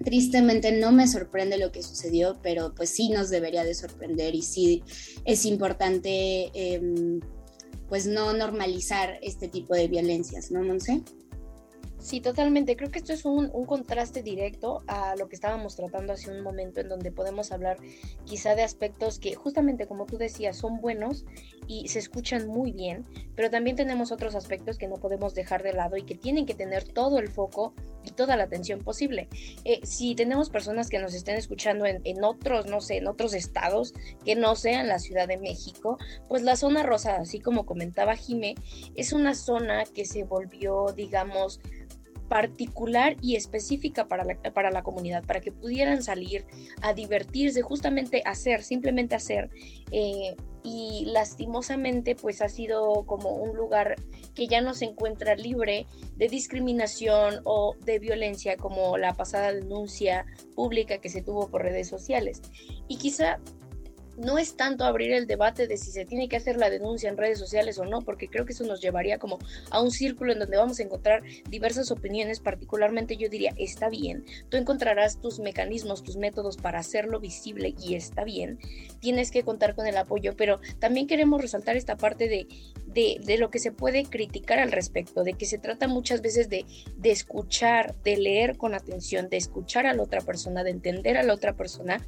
tristemente 0.04 0.72
no 0.72 0.92
me 0.92 1.08
sorprende 1.08 1.58
lo 1.58 1.72
que 1.72 1.82
sucedió, 1.82 2.38
pero 2.42 2.74
pues 2.76 2.90
sí 2.90 3.10
nos 3.10 3.30
debería 3.30 3.64
de 3.64 3.74
sorprender 3.74 4.36
y 4.36 4.42
sí 4.42 4.84
es 5.26 5.46
importante 5.46 6.52
em, 6.54 7.20
pues 7.90 8.06
no 8.06 8.34
normalizar 8.34 9.20
este 9.22 9.48
tipo 9.48 9.74
de 9.76 9.88
violencias, 9.88 10.52
¿no, 10.52 10.62
Monse? 10.62 11.04
Sí, 12.06 12.22
totalmente. 12.22 12.76
Creo 12.76 12.92
que 12.92 13.00
esto 13.00 13.14
es 13.14 13.26
un, 13.26 13.50
contraste 13.66 14.22
directo 14.22 14.84
a 14.86 15.16
lo 15.16 15.28
que 15.28 15.34
estábamos 15.34 15.76
tratando 15.76 16.14
hace 16.14 16.30
un 16.30 16.42
momento 16.42 16.80
en 16.80 16.88
donde 16.88 17.12
podemos 17.12 17.52
hablar 17.52 17.78
quizá 18.26 18.54
de 18.54 18.62
aspectos 18.62 19.18
que 19.18 19.34
justamente 19.34 19.88
como 19.88 20.06
tú 20.06 20.20
decías 20.20 20.56
son 20.56 20.82
buenos 20.82 21.26
y 21.68 21.88
se 21.88 21.98
escuchan 21.98 22.48
muy 22.48 22.72
bien, 22.72 23.06
pero 23.36 23.50
también 23.50 23.76
tenemos 23.76 24.12
otros 24.12 24.36
aspectos 24.36 24.78
que 24.78 24.88
no 24.88 24.98
podemos 24.98 25.34
dejar 25.34 25.64
de 25.64 25.74
lado 25.74 25.98
y 25.98 26.04
que 26.04 26.14
tienen 26.14 26.46
que 26.46 26.54
tener 26.54 26.84
todo 26.84 27.18
el 27.18 27.28
foco 27.28 27.74
y 28.04 28.12
toda 28.12 28.36
la 28.36 28.44
atención 28.44 28.82
posible. 28.82 29.28
Eh, 29.64 29.80
si 29.82 30.14
tenemos 30.14 30.52
personas 30.52 30.92
que 30.92 31.00
nos 31.00 31.16
estén 31.16 31.38
escuchando 31.38 31.88
en, 31.88 32.02
en, 32.04 32.24
otros, 32.24 32.68
no 32.68 32.82
sé, 32.82 32.98
en 32.98 33.08
otros 33.08 33.34
estados 33.34 33.96
que 34.24 34.36
no 34.36 34.56
sean 34.56 34.88
la 34.88 35.00
Ciudad 35.00 35.28
de 35.28 35.38
México, 35.38 35.98
pues 36.30 36.44
la 36.44 36.56
zona 36.56 36.84
rosa, 36.84 37.16
así 37.16 37.40
como 37.40 37.66
comentaba 37.66 38.16
Jime, 38.16 38.54
es 38.94 39.12
una 39.12 39.34
zona 39.34 39.86
que 39.86 40.06
se 40.06 40.24
volvió, 40.24 40.94
digamos, 40.96 41.62
particular 42.28 43.16
y 43.22 43.36
específica 43.36 44.08
para 44.08 44.24
la, 44.24 44.36
para 44.54 44.72
la 44.72 44.84
comunidad, 44.84 45.24
para 45.24 45.42
que 45.42 45.52
pudieran 45.52 46.04
salir 46.04 46.46
a 46.82 46.94
divertirse, 46.94 47.62
justamente 47.62 48.22
hacer, 48.26 48.64
simplemente 48.64 49.16
hacer. 49.16 49.50
Eh, 49.92 50.36
y 50.64 51.06
lastimosamente 51.06 52.16
pues 52.16 52.42
ha 52.42 52.50
sido 52.50 53.06
como 53.06 53.36
un 53.36 53.56
lugar 53.56 53.96
que 54.34 54.48
ya 54.48 54.62
no 54.62 54.74
se 54.74 54.86
encuentra 54.86 55.36
libre 55.36 55.86
de 56.16 56.28
discriminación 56.28 57.42
o 57.44 57.76
de 57.86 58.00
violencia 58.00 58.58
como 58.58 58.98
la 58.98 59.14
pasada 59.14 59.54
denuncia 59.54 60.26
pública 60.56 60.98
que 60.98 61.10
se 61.10 61.22
tuvo 61.22 61.50
por 61.50 61.62
redes 61.62 61.88
sociales. 61.88 62.42
Y 62.88 62.98
quizá 62.98 63.40
no 64.18 64.38
es 64.38 64.56
tanto 64.56 64.86
abrir 64.86 65.12
el 65.12 65.28
debate 65.28 65.68
de 65.68 65.78
si 65.78 65.92
se 65.92 66.06
tiene 66.06 66.28
que 66.30 66.38
hacer 66.38 66.58
la 66.58 66.70
denuncia 66.70 67.10
en 67.10 67.18
redes 67.18 67.40
sociales 67.40 67.78
o 67.80 67.86
no, 67.86 68.02
porque 68.02 68.28
creo 68.28 68.46
que 68.46 68.54
eso 68.54 68.66
nos 68.66 68.82
llevaría 68.82 69.18
como 69.18 69.40
a 69.72 69.82
un 69.82 69.92
círculo 69.92 70.32
en 70.32 70.40
donde 70.40 70.58
vamos 70.58 70.80
a 70.80 70.84
encontrar 70.84 71.24
diversas 71.50 71.92
opiniones, 71.92 72.40
particularmente 72.40 73.18
yo 73.18 73.30
diría, 73.30 73.54
está 73.58 73.90
bien, 73.90 74.26
tú 74.50 74.58
encontrarás 74.58 75.20
tus 75.20 75.40
mecanismos, 75.40 76.04
tus 76.04 76.18
métodos 76.18 76.58
para 76.58 76.80
hacerlo 76.80 77.20
visible 77.20 77.76
y 77.80 77.96
está 77.96 78.24
bien, 78.24 78.60
tienes 79.00 79.32
que 79.32 79.44
contar 79.44 79.76
con 79.76 79.88
el 79.88 79.98
apoyo, 79.98 80.36
pero 80.36 80.60
también 80.80 81.08
queremos 81.08 81.42
resaltar 81.42 81.76
esta 81.76 81.98
parte 81.98 82.28
de, 82.28 82.48
de, 82.96 83.38
lo 83.38 83.52
que 83.52 83.60
se 83.60 83.74
puede 83.74 84.06
criticar 84.06 84.58
al 84.58 84.72
respecto, 84.72 85.24
de 85.24 85.34
que 85.34 85.46
se 85.46 85.58
trata 85.58 85.88
muchas 85.88 86.22
veces 86.22 86.50
de, 86.50 86.66
de 86.96 87.12
escuchar, 87.12 87.94
de 88.04 88.16
leer 88.16 88.58
con 88.58 88.74
atención, 88.74 89.30
de 89.30 89.38
escuchar 89.38 89.86
a 89.86 89.94
la 89.94 90.02
otra 90.02 90.22
persona, 90.22 90.64
de 90.64 90.72
entender 90.72 91.18
a 91.18 91.24
la 91.24 91.34
otra 91.34 91.54
persona 91.54 92.02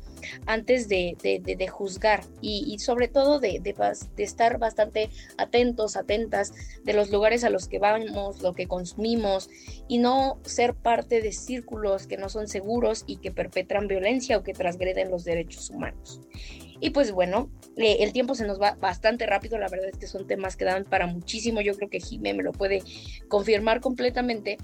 antes 0.46 0.88
de, 0.88 1.18
de 1.22 1.68
juzgar 1.68 2.24
y, 2.42 2.64
y, 2.74 2.80
sobre 2.80 3.10
todo 3.10 3.40
de, 3.40 3.60
de 3.60 4.24
estar 4.24 4.58
bastante 4.60 5.10
atentos, 5.38 5.98
atentas 5.98 6.54
de 6.84 6.94
los 6.94 7.12
lugares 7.12 7.44
a 7.44 7.50
los 7.50 7.68
que 7.68 7.80
vamos, 7.80 8.42
lo 8.42 8.54
que 8.54 8.68
consumimos 8.68 9.50
y 9.90 9.98
no 9.98 10.40
ser 10.46 10.74
parte 10.74 11.22
de 11.22 11.34
círculos 11.34 12.08
que 12.08 12.18
no 12.18 12.30
son 12.30 12.48
seguros 12.48 13.04
y 13.08 13.18
que 13.18 13.32
perpetran 13.32 13.88
violencia 13.88 14.38
o 14.38 14.44
que 14.44 14.54
transgreden 14.54 15.12
los 15.12 15.26
derechos 15.26 15.70
humanos. 15.70 16.22
Y 16.80 16.92
pues 16.92 17.12
bueno, 17.12 17.50
eh, 17.76 17.98
el 18.02 18.14
tiempo 18.14 18.36
se 18.36 18.46
nos 18.46 18.62
va 18.62 18.76
bastante 18.76 19.26
rápido, 19.26 19.58
la 19.58 19.68
verdad 19.68 19.90
es 19.90 19.98
que 19.98 20.08
son 20.08 20.28
temas 20.28 20.56
que 20.56 20.66
dan 20.66 20.84
para 20.84 21.08
muchísimo, 21.08 21.62
yo 21.62 21.76
creo 21.76 21.90
que 21.90 22.00
Jimé 22.00 22.34
me 22.34 22.44
lo 22.44 22.52
puede 22.52 22.84
confirmar 23.28 23.82
completamente, 23.82 24.58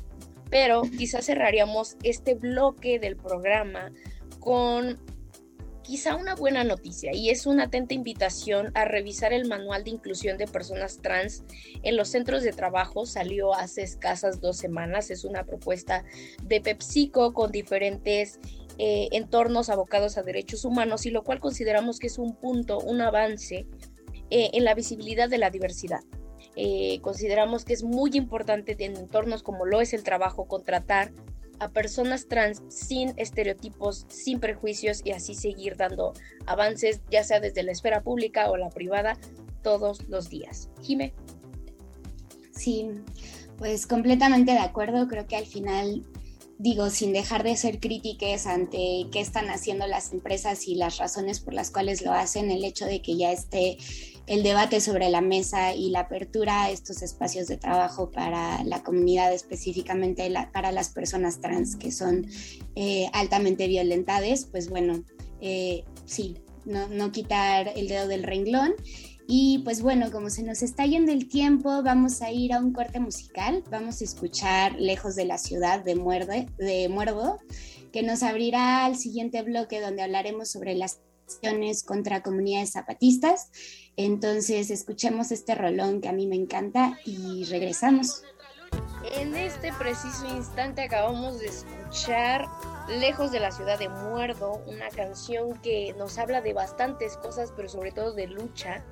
pero 0.50 0.84
quizás 0.84 1.26
cerraríamos 1.26 1.98
este 2.04 2.36
bloque 2.36 3.00
del 3.00 3.16
programa 3.16 3.92
con 4.40 5.00
quizá 5.84 6.16
una 6.16 6.34
buena 6.36 6.64
noticia 6.64 7.14
y 7.14 7.30
es 7.30 7.46
una 7.46 7.66
atenta 7.66 7.94
invitación 7.94 8.72
a 8.74 8.86
revisar 8.86 9.34
el 9.34 9.48
manual 9.48 9.84
de 9.84 9.92
inclusión 9.92 10.38
de 10.38 10.48
personas 10.48 11.00
trans 11.02 11.44
en 11.84 11.98
los 11.98 12.10
centros 12.10 12.42
de 12.44 12.54
trabajo. 12.54 13.06
Salió 13.06 13.54
hace 13.54 13.84
escasas 13.84 14.40
dos 14.40 14.58
semanas. 14.58 15.12
Es 15.12 15.26
una 15.26 15.46
propuesta 15.46 16.04
de 16.44 16.62
PepsiCo 16.62 17.34
con 17.34 17.52
diferentes 17.52 18.40
eh, 18.78 19.10
entornos 19.12 19.70
abocados 19.70 20.18
a 20.18 20.24
derechos 20.24 20.66
humanos 20.66 21.06
y 21.06 21.12
lo 21.12 21.24
cual 21.24 21.40
consideramos 21.40 22.00
que 22.00 22.08
es 22.08 22.18
un 22.18 22.36
punto, 22.36 22.80
un 22.80 23.02
avance 23.02 23.68
eh, 24.30 24.50
en 24.54 24.64
la 24.64 24.74
visibilidad 24.74 25.30
de 25.30 25.38
la 25.38 25.50
diversidad. 25.50 26.02
Eh, 26.56 27.00
consideramos 27.02 27.66
que 27.66 27.74
es 27.74 27.84
muy 27.84 28.12
importante 28.14 28.76
en 28.80 28.96
entornos 28.96 29.44
como 29.44 29.66
lo 29.66 29.82
es 29.82 29.94
el 29.94 30.04
trabajo 30.04 30.46
contratar 30.46 31.12
a 31.60 31.70
personas 31.70 32.28
trans 32.28 32.62
sin 32.68 33.14
estereotipos, 33.18 34.06
sin 34.10 34.40
prejuicios 34.40 35.02
y 35.04 35.12
así 35.12 35.36
seguir 35.36 35.78
dando 35.78 36.14
avances, 36.46 37.02
ya 37.10 37.24
sea 37.24 37.40
desde 37.40 37.64
la 37.64 37.72
esfera 37.72 38.02
pública 38.02 38.50
o 38.50 38.58
la 38.58 38.70
privada, 38.70 39.18
todos 39.62 40.08
los 40.10 40.30
días. 40.30 40.70
Jime. 40.82 41.14
Sí, 42.52 42.90
pues 43.58 43.88
completamente 43.88 44.52
de 44.52 44.60
acuerdo. 44.60 45.08
Creo 45.08 45.26
que 45.28 45.36
al 45.36 45.46
final 45.46 46.04
digo, 46.58 46.90
sin 46.90 47.14
dejar 47.14 47.44
de 47.44 47.56
ser 47.58 47.80
críticas 47.80 48.48
ante 48.48 49.08
qué 49.12 49.20
están 49.20 49.50
haciendo 49.50 49.88
las 49.88 50.14
empresas 50.14 50.68
y 50.68 50.76
las 50.76 50.98
razones 50.98 51.40
por 51.40 51.54
las 51.54 51.72
cuales 51.72 52.02
lo 52.02 52.14
hacen, 52.14 52.52
el 52.52 52.64
hecho 52.64 52.86
de 52.86 53.02
que 53.02 53.18
ya 53.18 53.32
esté 53.32 53.78
el 54.26 54.44
debate 54.44 54.80
sobre 54.80 55.10
la 55.10 55.22
mesa 55.22 55.74
y 55.74 55.90
la 55.90 56.02
apertura 56.02 56.64
a 56.64 56.72
estos 56.72 57.02
espacios 57.02 57.48
de 57.48 57.58
trabajo 57.58 58.12
para 58.12 58.64
la 58.64 58.82
comunidad, 58.84 59.34
específicamente 59.34 60.32
para 60.54 60.72
las 60.72 60.90
personas 60.90 61.42
trans 61.42 61.76
que 61.76 61.92
son 61.92 62.28
eh, 62.76 63.10
altamente 63.14 63.68
violentadas, 63.68 64.46
pues 64.46 64.70
bueno, 64.70 65.04
eh, 65.42 65.84
sí, 66.06 66.38
no, 66.66 66.88
no 66.88 67.12
quitar 67.12 67.74
el 67.76 67.88
dedo 67.88 68.08
del 68.08 68.24
renglón. 68.24 68.76
Y 69.28 69.60
pues 69.60 69.82
bueno, 69.82 70.12
como 70.12 70.30
se 70.30 70.44
nos 70.44 70.62
está 70.62 70.86
yendo 70.86 71.12
el 71.12 71.28
tiempo, 71.28 71.82
vamos 71.82 72.22
a 72.22 72.32
ir 72.32 72.54
a 72.54 72.60
un 72.60 72.74
corte 72.74 73.00
musical. 73.00 73.64
Vamos 73.70 74.02
a 74.02 74.04
escuchar 74.04 74.76
Lejos 74.80 75.16
de 75.16 75.26
la 75.26 75.38
ciudad 75.38 75.84
de, 75.84 75.96
Muerde, 75.96 76.48
de 76.58 76.90
Muerdo, 76.90 77.40
que 77.92 78.04
nos 78.04 78.22
abrirá 78.22 78.86
al 78.86 78.98
siguiente 78.98 79.42
bloque 79.42 79.80
donde 79.80 80.02
hablaremos 80.02 80.50
sobre 80.52 80.76
las 80.76 81.00
acciones 81.26 81.84
contra 81.84 82.22
comunidades 82.22 82.72
zapatistas. 82.72 83.50
Entonces, 83.96 84.70
escuchemos 84.70 85.32
este 85.32 85.56
rolón 85.56 86.02
que 86.02 86.10
a 86.10 86.14
mí 86.14 86.28
me 86.28 86.36
encanta 86.36 87.00
y 87.06 87.46
regresamos. 87.46 88.24
En 89.16 89.36
este 89.36 89.72
preciso 89.74 90.26
instante 90.36 90.82
acabamos 90.82 91.40
de 91.40 91.48
escuchar 91.48 92.48
Lejos 92.90 93.32
de 93.32 93.40
la 93.40 93.52
ciudad 93.52 93.80
de 93.80 93.88
Muerdo, 93.88 94.62
una 94.68 94.90
canción 94.90 95.58
que 95.62 95.94
nos 95.98 96.18
habla 96.18 96.42
de 96.42 96.54
bastantes 96.54 97.16
cosas, 97.16 97.54
pero 97.56 97.70
sobre 97.70 97.92
todo 97.92 98.14
de 98.14 98.28
lucha. 98.28 98.84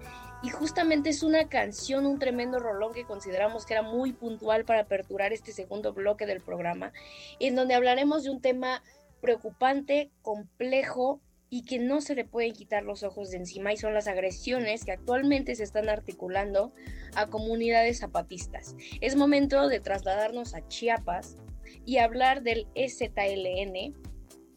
Y 0.42 0.50
justamente 0.50 1.10
es 1.10 1.24
una 1.24 1.50
canción, 1.50 2.06
un 2.06 2.18
tremendo 2.18 2.58
rolón 2.60 2.94
que 2.94 3.04
consideramos 3.04 3.66
que 3.66 3.74
era 3.74 3.84
muy 3.84 4.14
puntual 4.14 4.64
para 4.64 4.82
aperturar 4.82 5.34
este 5.34 5.52
segundo 5.52 5.94
bloque 5.94 6.26
del 6.26 6.40
programa, 6.40 6.94
en 7.40 7.56
donde 7.56 7.74
hablaremos 7.76 8.24
de 8.24 8.30
un 8.30 8.42
tema 8.42 8.82
preocupante, 9.20 10.10
complejo 10.22 11.20
y 11.50 11.66
que 11.66 11.78
no 11.78 12.00
se 12.00 12.16
le 12.16 12.24
pueden 12.24 12.54
quitar 12.54 12.84
los 12.84 13.04
ojos 13.04 13.30
de 13.30 13.38
encima 13.38 13.74
y 13.74 13.78
son 13.78 13.94
las 13.94 14.08
agresiones 14.08 14.86
que 14.86 14.94
actualmente 14.94 15.54
se 15.54 15.64
están 15.64 15.90
articulando 15.90 16.72
a 17.14 17.28
comunidades 17.28 18.00
zapatistas. 18.00 18.78
Es 19.02 19.18
momento 19.18 19.68
de 19.68 19.82
trasladarnos 19.82 20.56
a 20.56 20.66
Chiapas 20.70 21.36
y 21.86 21.98
hablar 21.98 22.44
del 22.44 22.68
EZLN, 22.76 23.94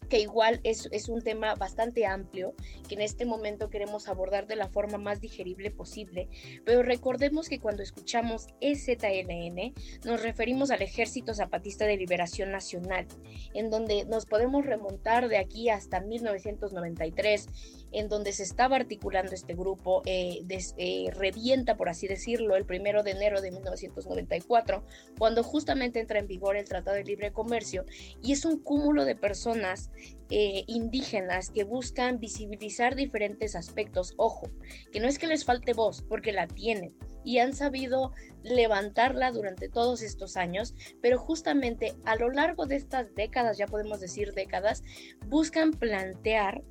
que 0.09 0.19
igual 0.19 0.59
es, 0.63 0.87
es, 0.91 1.09
un 1.09 1.21
tema 1.21 1.55
bastante 1.55 2.05
amplio, 2.05 2.53
que 2.87 2.95
en 2.95 3.01
este 3.01 3.25
momento 3.25 3.69
queremos 3.69 4.07
abordar 4.07 4.47
de 4.47 4.55
la 4.55 4.67
forma 4.67 4.97
más 4.97 5.19
digerible 5.19 5.71
posible, 5.71 6.29
pero 6.63 6.83
recordemos 6.83 7.49
que 7.49 7.59
cuando 7.59 7.83
escuchamos 7.83 8.47
EZLN 8.61 9.73
nos 10.05 10.21
referimos 10.21 10.71
al 10.71 10.81
Ejército 10.81 11.33
Zapatista 11.33 11.85
de 11.85 11.97
Liberación 11.97 12.51
Nacional, 12.51 13.07
en 13.53 13.69
donde 13.69 14.05
nos 14.05 14.25
podemos 14.25 14.65
remontar 14.65 15.27
de 15.27 15.37
aquí 15.37 15.69
hasta 15.69 16.01
1993, 16.01 17.47
en 17.95 18.09
donde 18.09 18.33
se 18.33 18.43
estaba 18.43 18.75
articulando 18.75 19.33
este 19.33 19.53
grupo, 19.53 20.01
eh, 20.05 20.43
eh, 20.49 21.11
revienta, 21.11 21.77
por 21.77 21.87
así 21.87 22.07
decirlo, 22.07 22.57
el 22.57 22.65
primero 22.65 23.03
de 23.03 23.11
enero 23.11 23.41
de 23.41 23.51
1994, 23.51 24.83
cuando 25.17 25.43
justamente 25.43 26.01
entra 26.01 26.19
en 26.19 26.27
vigor 26.27 26.57
el 26.57 26.67
Tratado 26.67 26.97
de 26.97 27.05
Libre 27.05 27.31
Comercio, 27.31 27.85
y 28.21 28.33
es 28.33 28.43
un 28.43 28.59
cúmulo 28.59 29.05
de 29.05 29.15
personas 29.15 29.91
eh, 30.29 30.65
indígenas 30.67 31.51
que 31.51 31.63
buscan 31.63 32.19
visibilizar 32.19 32.95
diferentes 32.95 33.55
aspectos. 33.55 34.13
Ojo, 34.17 34.49
que 34.91 34.99
no 34.99 35.07
es 35.07 35.17
que 35.17 35.27
les 35.27 35.45
falte 35.45 35.73
voz, 35.73 36.01
porque 36.01 36.33
la 36.33 36.47
tienen 36.47 36.93
y 37.23 37.39
han 37.39 37.53
sabido 37.53 38.11
levantarla 38.43 39.31
durante 39.31 39.67
todos 39.67 40.01
estos 40.03 40.37
años, 40.37 40.75
pero 41.01 41.17
justamente 41.17 41.95
a 42.05 42.15
lo 42.15 42.29
largo 42.29 42.67
de 42.67 42.75
estas 42.75 43.13
décadas, 43.15 43.57
ya 43.57 43.65
podemos 43.65 43.99
decir 43.99 44.33
décadas, 44.33 44.83
buscan 45.27 45.71
plantear 45.71 46.61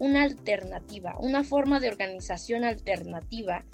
una 0.00 0.22
alternativa, 0.22 1.16
una 1.20 1.44
forma 1.44 1.78
de 1.78 1.88
organización 1.88 2.64
alternativa 2.64 3.64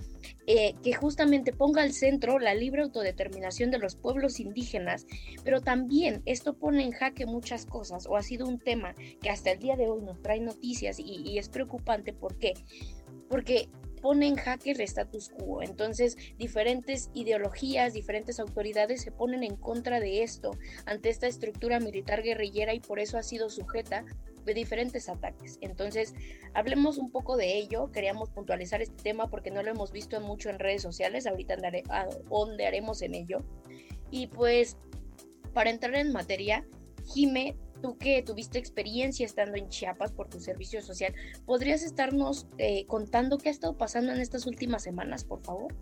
eh, 0.49 0.75
que 0.83 0.93
justamente 0.93 1.53
ponga 1.53 1.83
al 1.83 1.93
centro 1.93 2.41
la 2.41 2.53
libre 2.53 2.83
autodeterminación 2.83 3.71
de 3.71 3.79
los 3.79 3.95
pueblos 3.95 4.41
indígenas, 4.41 5.07
pero 5.45 5.61
también 5.61 6.23
esto 6.27 6.55
pone 6.55 6.83
en 6.85 6.91
jaque 6.91 7.27
muchas 7.27 7.65
cosas, 7.65 8.07
o 8.07 8.17
ha 8.17 8.23
sido 8.23 8.47
un 8.47 8.59
tema 8.59 8.95
que 9.23 9.31
hasta 9.31 9.53
el 9.53 9.61
día 9.61 9.77
de 9.77 9.89
hoy 9.89 10.03
nos 10.03 10.21
trae 10.21 10.41
noticias 10.41 10.99
y, 10.99 11.39
es 11.39 11.49
preocupante. 11.49 12.13
¿Por 12.13 12.37
qué? 12.39 12.55
Porque 13.29 13.69
pone 14.07 14.29
en 14.29 14.37
jaque 14.37 14.71
el 14.71 14.81
status 14.83 15.31
quo. 15.31 15.63
Entonces, 15.63 16.17
diferentes 16.39 17.11
ideologías, 17.13 17.93
diferentes 17.93 18.39
autoridades 18.39 19.03
se 19.03 19.11
ponen 19.11 19.43
en 19.43 19.57
contra 19.57 19.99
de 19.99 20.23
esto, 20.23 20.53
ante 20.85 21.09
esta 21.09 21.27
estructura 21.27 21.81
militar 21.81 22.23
guerrillera 22.23 22.73
y 22.73 22.79
por 22.79 23.01
eso 23.01 23.19
ha 23.19 23.25
sido 23.25 23.51
sujeta 23.51 24.05
de 24.45 24.55
diferentes 24.55 25.09
ataques. 25.09 25.59
Entonces, 25.61 26.15
hablemos 26.55 26.99
un 26.99 27.11
poco 27.11 27.37
de 27.37 27.59
ello. 27.59 27.91
Queríamos 27.91 28.31
puntualizar 28.31 28.81
este 28.81 29.03
tema 29.03 29.29
porque 29.29 29.51
no 29.51 29.61
lo 29.65 29.73
hemos 29.73 29.91
visto 29.91 30.21
mucho 30.21 30.51
en 30.51 30.61
redes 30.61 30.83
sociales. 30.83 31.27
Ahorita 31.27 31.55
andaré, 31.55 31.83
haremos 32.65 33.03
en 33.03 33.17
ello. 33.17 33.39
Y 34.13 34.29
pues, 34.29 34.77
para 35.53 35.71
entrar 35.71 35.97
en 35.97 36.13
materia, 36.13 36.65
Jime, 37.13 37.57
tú 37.81 37.97
que 37.99 38.23
tuviste 38.23 38.59
experiencia 38.59 39.27
estando 39.27 39.57
en 39.57 39.69
Chiapas 39.69 40.13
por 40.13 40.29
tu 40.29 40.41
servicio 40.41 40.83
social, 40.83 41.15
¿podrías 41.45 41.83
estarnos 41.83 42.47
eh, 42.59 42.87
contando 42.87 43.39
qué 43.39 43.49
ha 43.49 43.53
estado 43.53 43.77
pasando 43.77 44.13
en 44.13 44.21
estas 44.21 44.47
últimas 44.47 44.83
semanas, 44.83 45.25
por 45.25 45.43
favor? 45.43 45.75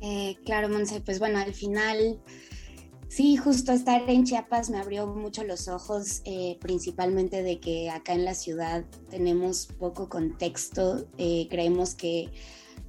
Eh, 0.00 0.36
claro, 0.44 0.68
Monse, 0.68 1.00
pues 1.00 1.18
bueno, 1.18 1.38
al 1.38 1.54
final 1.54 2.20
Sí, 3.06 3.36
justo 3.36 3.70
estar 3.70 4.10
en 4.10 4.24
Chiapas 4.24 4.70
me 4.70 4.78
abrió 4.78 5.06
mucho 5.06 5.44
los 5.44 5.68
ojos, 5.68 6.20
eh, 6.24 6.58
principalmente 6.60 7.44
de 7.44 7.60
que 7.60 7.88
acá 7.88 8.12
en 8.12 8.24
la 8.24 8.34
ciudad 8.34 8.84
tenemos 9.08 9.68
poco 9.78 10.08
contexto. 10.08 11.06
Creemos 11.16 11.94
que 11.94 12.32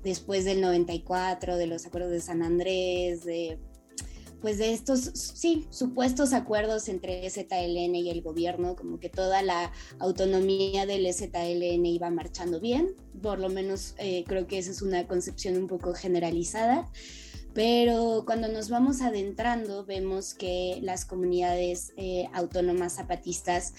después 0.03 0.43
del 0.45 0.61
94, 0.61 1.57
de 1.57 1.67
los 1.67 1.85
acuerdos 1.85 2.11
de 2.11 2.21
San 2.21 2.41
Andrés, 2.41 3.23
de 3.23 3.59
pues 4.41 4.57
de 4.57 4.73
estos, 4.73 5.11
supuestos 5.69 6.33
acuerdos 6.33 6.89
entre 6.89 7.29
ZLN 7.29 7.95
y 7.95 8.09
el 8.09 8.21
gobierno, 8.21 8.75
como 8.75 8.99
que 8.99 9.09
toda 9.09 9.41
la 9.41 9.71
autonomía 9.99 10.85
del 10.85 11.11
ZLN 11.13 11.85
iba 11.85 12.09
marchando 12.09 12.59
bien, 12.59 12.95
por 13.21 13.39
lo 13.39 13.49
menos 13.49 13.95
eh, 13.97 14.23
creo 14.27 14.47
que 14.47 14.57
esa 14.57 14.71
es 14.71 14.81
una 14.81 15.07
concepción 15.07 15.57
un 15.57 15.67
poco 15.67 15.93
generalizada 15.93 16.89
pero 17.55 18.23
cuando 18.25 18.49
nos 18.49 18.69
vamos 18.69 19.01
adentrando 19.01 19.85
vemos 19.85 20.33
que 20.33 20.77
las 20.81 21.05
comunidades 21.05 21.93
eh, 21.95 22.27
autónomas 22.33 22.95
zapatistas 22.95 23.73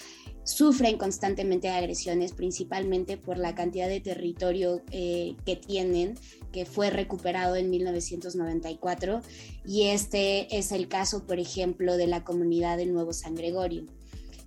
sufren 0.44 0.96
constantemente 0.96 1.68
agresiones, 1.68 2.32
principalmente 2.32 3.18
por 3.18 3.36
la 3.36 3.54
cantidad 3.54 3.86
de 3.86 4.00
territorio 4.00 4.80
eh, 4.92 5.36
que 5.44 5.56
tienen, 5.56 6.14
fue 6.64 6.90
recuperado 6.90 7.56
en 7.56 7.68
1994, 7.68 9.20
y 9.66 9.88
este 9.88 10.56
es 10.56 10.72
el 10.72 10.88
caso, 10.88 11.26
por 11.26 11.38
ejemplo, 11.38 11.96
de 11.96 12.06
la 12.06 12.24
comunidad 12.24 12.76
de 12.78 12.86
Nuevo 12.86 13.12
San 13.12 13.34
Gregorio. 13.34 13.84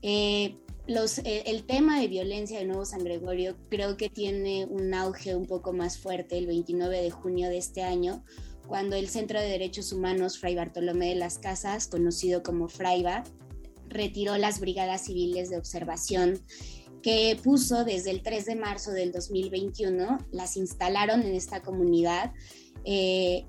Eh, 0.02 0.56
el 0.88 1.66
tema 1.66 2.00
de 2.00 2.08
violencia 2.08 2.58
de 2.58 2.66
Nuevo 2.66 2.86
San 2.86 3.04
Gregorio 3.04 3.56
creo 3.70 3.96
que 3.96 4.10
tiene 4.10 4.66
un 4.66 4.94
auge 4.96 5.36
un 5.36 5.46
poco 5.46 5.72
más 5.72 6.00
fuerte 6.00 6.38
el 6.38 6.48
29 6.48 7.04
de 7.04 7.12
junio 7.12 7.50
de 7.50 7.60
este 7.60 7.84
año, 7.84 8.24
cuando 8.68 8.96
el 8.96 9.08
Centro 9.10 9.40
de 9.40 9.48
Derechos 9.50 9.92
Humanos 9.92 10.40
Fray 10.40 10.56
Bartolomé 10.56 11.10
de 11.10 11.16
las 11.16 11.38
Casas, 11.38 11.88
conocido 11.88 12.42
como 12.42 12.68
FRAIBA, 12.68 13.24
retiró 13.88 14.38
las 14.38 14.60
brigadas 14.60 15.06
civiles 15.06 15.50
de 15.50 15.58
observación 15.58 16.40
que 17.02 17.38
puso 17.44 17.84
desde 17.86 18.12
el 18.12 18.22
3 18.22 18.46
de 18.46 18.56
marzo 18.56 18.92
del 18.92 19.12
2021, 19.12 20.18
las 20.32 20.58
instalaron 20.58 21.22
en 21.22 21.36
esta 21.36 21.62
comunidad 21.62 22.34
eh, 22.86 23.46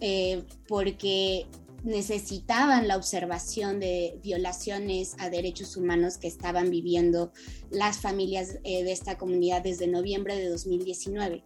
eh, 0.00 0.42
porque 0.68 1.46
necesitaban 1.84 2.88
la 2.88 2.96
observación 2.96 3.78
de 3.78 4.18
violaciones 4.22 5.14
a 5.18 5.28
derechos 5.28 5.76
humanos 5.76 6.16
que 6.16 6.28
estaban 6.28 6.70
viviendo 6.70 7.32
las 7.70 7.98
familias 7.98 8.58
eh, 8.64 8.84
de 8.84 8.92
esta 8.92 9.18
comunidad 9.18 9.62
desde 9.62 9.86
noviembre 9.86 10.36
de 10.36 10.48
2019. 10.48 11.44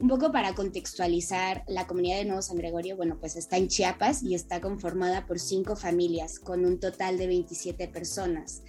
Un 0.00 0.08
poco 0.08 0.30
para 0.30 0.54
contextualizar, 0.54 1.64
la 1.68 1.86
comunidad 1.86 2.18
de 2.18 2.26
Nuevo 2.26 2.42
San 2.42 2.56
Gregorio, 2.56 2.96
bueno, 2.96 3.18
pues 3.18 3.36
está 3.36 3.56
en 3.56 3.68
Chiapas 3.68 4.22
y 4.22 4.34
está 4.34 4.60
conformada 4.60 5.26
por 5.26 5.38
cinco 5.38 5.74
familias 5.74 6.38
con 6.38 6.64
un 6.66 6.78
total 6.78 7.16
de 7.16 7.26
27 7.26 7.88
personas. 7.88 8.62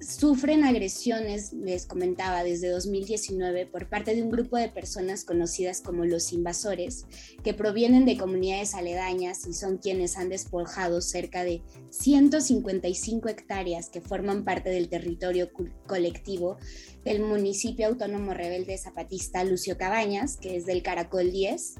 Sufren 0.00 0.64
agresiones, 0.64 1.52
les 1.52 1.86
comentaba, 1.86 2.44
desde 2.44 2.68
2019 2.68 3.66
por 3.66 3.88
parte 3.88 4.14
de 4.14 4.22
un 4.22 4.30
grupo 4.30 4.56
de 4.56 4.68
personas 4.68 5.24
conocidas 5.24 5.80
como 5.80 6.04
los 6.04 6.32
invasores, 6.32 7.06
que 7.42 7.54
provienen 7.54 8.04
de 8.04 8.16
comunidades 8.16 8.74
aledañas 8.74 9.46
y 9.46 9.52
son 9.52 9.78
quienes 9.78 10.16
han 10.16 10.28
despojado 10.28 11.00
cerca 11.00 11.44
de 11.44 11.62
155 11.90 13.28
hectáreas 13.28 13.88
que 13.88 14.00
forman 14.00 14.44
parte 14.44 14.70
del 14.70 14.88
territorio 14.88 15.50
colectivo 15.86 16.58
del 17.04 17.20
municipio 17.20 17.86
autónomo 17.86 18.34
rebelde 18.34 18.78
zapatista 18.78 19.44
Lucio 19.44 19.76
Cabañas, 19.76 20.36
que 20.36 20.56
es 20.56 20.66
del 20.66 20.82
Caracol 20.82 21.30
10. 21.32 21.74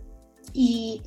Y 0.52 1.02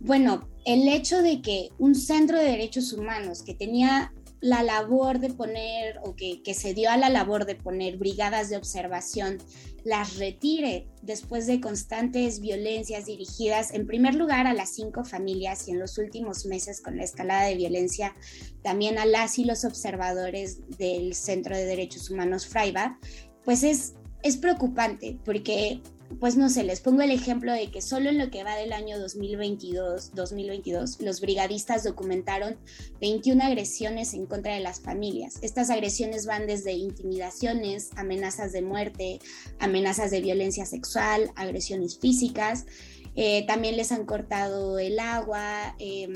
bueno, 0.00 0.48
el 0.64 0.88
hecho 0.88 1.22
de 1.22 1.42
que 1.42 1.70
un 1.78 1.94
centro 1.94 2.38
de 2.38 2.44
derechos 2.44 2.92
humanos 2.92 3.42
que 3.42 3.54
tenía 3.54 4.12
la 4.40 4.62
labor 4.62 5.18
de 5.18 5.30
poner, 5.30 5.98
o 6.04 6.14
que, 6.14 6.40
se 6.54 6.74
dio 6.74 6.90
a 6.90 6.96
la 6.96 7.08
labor 7.08 7.44
de 7.44 7.54
poner 7.54 7.96
brigadas 7.96 8.48
de 8.48 8.56
observación, 8.56 9.38
las 9.84 10.16
retire 10.16 10.86
después 11.02 11.46
de 11.46 11.60
constantes 11.60 12.40
violencias 12.40 13.06
dirigidas, 13.06 13.72
en 13.72 13.86
primer 13.86 14.14
lugar, 14.14 14.46
a 14.46 14.54
las 14.54 14.74
cinco 14.74 15.04
familias 15.04 15.66
y 15.66 15.72
en 15.72 15.80
los 15.80 15.98
últimos 15.98 16.46
meses 16.46 16.80
con 16.80 16.96
la 16.96 17.04
escalada 17.04 17.44
de 17.44 17.56
violencia, 17.56 18.14
también 18.62 18.98
a 18.98 19.06
las 19.06 19.38
y 19.38 19.44
los 19.44 19.64
observadores 19.64 20.58
del 20.78 21.14
Centro 21.14 21.56
de 21.56 21.64
Derechos 21.64 22.10
Humanos 22.10 22.46
Fraiba, 22.46 22.98
pues 23.44 23.62
es, 23.62 23.94
es 24.22 24.36
preocupante 24.36 25.18
porque 25.24 25.80
pues 26.20 26.36
no 26.36 26.48
sé, 26.48 26.64
les 26.64 26.80
pongo 26.80 27.02
el 27.02 27.10
ejemplo 27.10 27.52
de 27.52 27.70
que 27.70 27.82
solo 27.82 28.08
en 28.08 28.18
lo 28.18 28.30
que 28.30 28.42
va 28.42 28.56
del 28.56 28.72
año 28.72 28.98
2022, 28.98 30.14
2022 30.14 31.00
los 31.00 31.20
brigadistas 31.20 31.84
documentaron 31.84 32.56
21 33.00 33.44
agresiones 33.44 34.14
en 34.14 34.26
contra 34.26 34.54
de 34.54 34.60
las 34.60 34.80
familias. 34.80 35.38
Estas 35.42 35.70
agresiones 35.70 36.26
van 36.26 36.46
desde 36.46 36.72
intimidaciones, 36.72 37.90
amenazas 37.96 38.52
de 38.52 38.62
muerte, 38.62 39.20
amenazas 39.58 40.10
de 40.10 40.20
violencia 40.20 40.66
sexual, 40.66 41.30
agresiones 41.36 41.98
físicas. 41.98 42.66
Eh, 43.14 43.44
también 43.46 43.76
les 43.76 43.92
han 43.92 44.06
cortado 44.06 44.78
el 44.78 44.98
agua, 44.98 45.74
eh, 45.78 46.08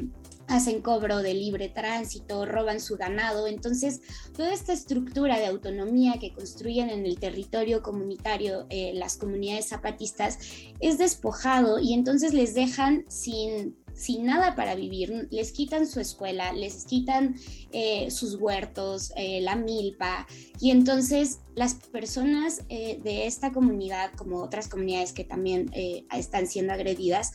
hacen 0.52 0.82
cobro 0.82 1.18
de 1.22 1.34
libre 1.34 1.68
tránsito, 1.68 2.44
roban 2.46 2.80
su 2.80 2.96
ganado. 2.96 3.46
Entonces, 3.46 4.00
toda 4.36 4.52
esta 4.52 4.72
estructura 4.72 5.38
de 5.38 5.46
autonomía 5.46 6.14
que 6.20 6.32
construyen 6.32 6.90
en 6.90 7.06
el 7.06 7.18
territorio 7.18 7.82
comunitario 7.82 8.66
eh, 8.70 8.92
las 8.94 9.16
comunidades 9.16 9.68
zapatistas 9.68 10.38
es 10.80 10.98
despojado 10.98 11.78
y 11.78 11.94
entonces 11.94 12.34
les 12.34 12.54
dejan 12.54 13.04
sin 13.08 13.76
sin 13.94 14.26
nada 14.26 14.54
para 14.54 14.74
vivir, 14.74 15.28
les 15.30 15.52
quitan 15.52 15.86
su 15.86 16.00
escuela, 16.00 16.52
les 16.52 16.84
quitan 16.84 17.36
eh, 17.72 18.10
sus 18.10 18.34
huertos, 18.34 19.12
eh, 19.16 19.40
la 19.40 19.56
milpa, 19.56 20.26
y 20.60 20.70
entonces 20.70 21.40
las 21.54 21.74
personas 21.74 22.62
eh, 22.68 22.98
de 23.02 23.26
esta 23.26 23.52
comunidad, 23.52 24.12
como 24.14 24.42
otras 24.42 24.68
comunidades 24.68 25.12
que 25.12 25.24
también 25.24 25.70
están 26.12 26.46
siendo 26.46 26.72
agredidas, 26.72 27.32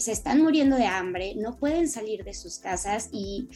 se 0.00 0.12
están 0.12 0.42
muriendo 0.42 0.76
de 0.76 0.86
hambre, 0.86 1.34
no 1.34 1.56
pueden 1.56 1.88
salir 1.88 2.24
de 2.24 2.34
sus 2.34 2.58
casas 2.58 3.08
y, 3.10 3.48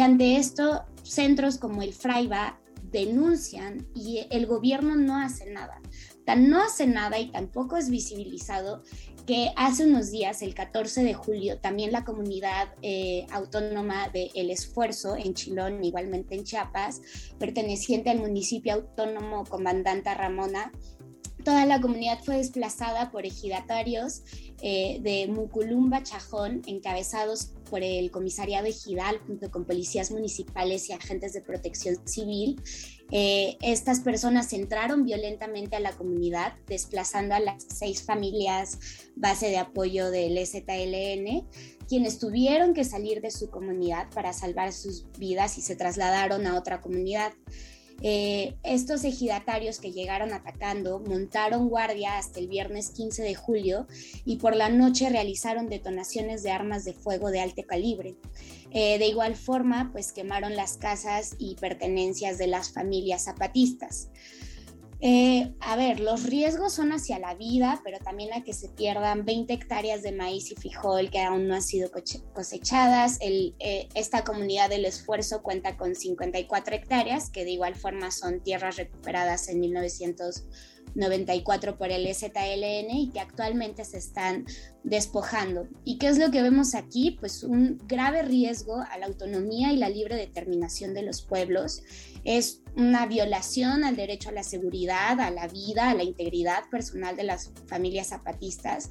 ante 0.00 0.36
esto 0.36 0.84
centros 1.02 1.58
como 1.58 1.82
el 1.82 1.92
Fraiba 1.92 2.60
denuncian 2.92 3.86
y 3.94 4.26
el 4.30 4.46
gobierno 4.46 4.94
no 4.94 5.16
hace 5.16 5.50
nada. 5.50 5.80
Tan 6.24 6.48
no 6.50 6.62
hace 6.62 6.86
nada 6.86 7.18
y 7.18 7.32
tampoco 7.32 7.76
es 7.76 7.90
visibilizado 7.90 8.82
que 9.26 9.50
hace 9.56 9.84
unos 9.84 10.12
días, 10.12 10.40
el 10.40 10.54
14 10.54 11.02
de 11.02 11.14
julio, 11.14 11.58
también 11.58 11.90
la 11.90 12.04
comunidad 12.04 12.68
eh, 12.82 13.26
autónoma 13.32 14.08
de 14.10 14.30
El 14.36 14.50
Esfuerzo 14.50 15.16
en 15.16 15.34
Chilón, 15.34 15.82
igualmente 15.82 16.36
en 16.36 16.44
Chiapas, 16.44 17.02
perteneciente 17.40 18.10
al 18.10 18.20
municipio 18.20 18.74
autónomo 18.74 19.44
Comandanta 19.44 20.14
Ramona, 20.14 20.70
toda 21.46 21.64
la 21.64 21.80
comunidad 21.80 22.18
fue 22.24 22.38
desplazada 22.38 23.12
por 23.12 23.24
ejidatarios 23.24 24.22
eh, 24.62 24.98
de 25.00 25.28
Muculumba 25.28 26.02
Chajón, 26.02 26.62
encabezados 26.66 27.52
por 27.70 27.84
el 27.84 28.10
comisariado 28.10 28.66
ejidal 28.66 29.20
junto 29.28 29.48
con 29.52 29.64
policías 29.64 30.10
municipales 30.10 30.88
y 30.88 30.92
agentes 30.92 31.34
de 31.34 31.42
protección 31.42 31.96
civil. 32.04 32.60
Eh, 33.12 33.58
estas 33.62 34.00
personas 34.00 34.52
entraron 34.54 35.04
violentamente 35.04 35.76
a 35.76 35.80
la 35.80 35.92
comunidad, 35.92 36.54
desplazando 36.66 37.36
a 37.36 37.38
las 37.38 37.62
seis 37.68 38.02
familias 38.02 38.80
base 39.14 39.46
de 39.46 39.58
apoyo 39.58 40.10
del 40.10 40.44
ZLN, 40.44 41.46
quienes 41.88 42.18
tuvieron 42.18 42.74
que 42.74 42.82
salir 42.82 43.20
de 43.20 43.30
su 43.30 43.50
comunidad 43.50 44.10
para 44.10 44.32
salvar 44.32 44.72
sus 44.72 45.06
vidas 45.16 45.58
y 45.58 45.62
se 45.62 45.76
trasladaron 45.76 46.44
a 46.48 46.58
otra 46.58 46.80
comunidad. 46.80 47.32
Eh, 48.02 48.54
estos 48.62 49.04
ejidatarios 49.04 49.78
que 49.78 49.92
llegaron 49.92 50.32
atacando 50.32 51.00
montaron 51.00 51.68
guardia 51.68 52.18
hasta 52.18 52.40
el 52.40 52.48
viernes 52.48 52.90
15 52.90 53.22
de 53.22 53.34
julio 53.34 53.86
y 54.24 54.36
por 54.36 54.54
la 54.54 54.68
noche 54.68 55.08
realizaron 55.08 55.68
detonaciones 55.68 56.42
de 56.42 56.50
armas 56.50 56.84
de 56.84 56.92
fuego 56.92 57.30
de 57.30 57.40
alto 57.40 57.62
calibre. 57.66 58.16
Eh, 58.70 58.98
de 58.98 59.06
igual 59.06 59.36
forma, 59.36 59.90
pues 59.92 60.12
quemaron 60.12 60.56
las 60.56 60.76
casas 60.76 61.36
y 61.38 61.54
pertenencias 61.54 62.36
de 62.36 62.48
las 62.48 62.70
familias 62.72 63.24
zapatistas. 63.24 64.10
Eh, 65.00 65.52
a 65.60 65.76
ver, 65.76 66.00
los 66.00 66.24
riesgos 66.24 66.72
son 66.72 66.90
hacia 66.90 67.18
la 67.18 67.34
vida, 67.34 67.82
pero 67.84 67.98
también 67.98 68.32
a 68.32 68.42
que 68.42 68.54
se 68.54 68.70
pierdan 68.70 69.26
20 69.26 69.52
hectáreas 69.52 70.02
de 70.02 70.12
maíz 70.12 70.50
y 70.50 70.54
frijol 70.54 71.10
que 71.10 71.20
aún 71.20 71.48
no 71.48 71.54
han 71.54 71.60
sido 71.62 71.90
cosechadas. 72.32 73.18
El, 73.20 73.54
eh, 73.58 73.90
esta 73.94 74.24
comunidad 74.24 74.70
del 74.70 74.86
esfuerzo 74.86 75.42
cuenta 75.42 75.76
con 75.76 75.94
54 75.94 76.74
hectáreas, 76.74 77.28
que 77.28 77.44
de 77.44 77.50
igual 77.50 77.74
forma 77.74 78.10
son 78.10 78.40
tierras 78.40 78.76
recuperadas 78.76 79.50
en 79.50 79.60
1994 79.60 81.76
por 81.76 81.90
el 81.90 82.06
ZLN 82.14 82.96
y 82.96 83.10
que 83.12 83.20
actualmente 83.20 83.84
se 83.84 83.98
están 83.98 84.46
despojando. 84.82 85.68
¿Y 85.84 85.98
qué 85.98 86.08
es 86.08 86.16
lo 86.16 86.30
que 86.30 86.40
vemos 86.40 86.74
aquí? 86.74 87.18
Pues 87.20 87.44
un 87.44 87.76
grave 87.86 88.22
riesgo 88.22 88.78
a 88.78 88.96
la 88.96 89.04
autonomía 89.06 89.74
y 89.74 89.76
la 89.76 89.90
libre 89.90 90.16
determinación 90.16 90.94
de 90.94 91.02
los 91.02 91.20
pueblos 91.20 91.82
es 92.26 92.60
una 92.76 93.06
violación 93.06 93.84
al 93.84 93.96
derecho 93.96 94.28
a 94.28 94.32
la 94.32 94.42
seguridad, 94.42 95.18
a 95.20 95.30
la 95.30 95.48
vida, 95.48 95.90
a 95.90 95.94
la 95.94 96.02
integridad 96.02 96.68
personal 96.70 97.16
de 97.16 97.24
las 97.24 97.52
familias 97.66 98.08
zapatistas. 98.08 98.90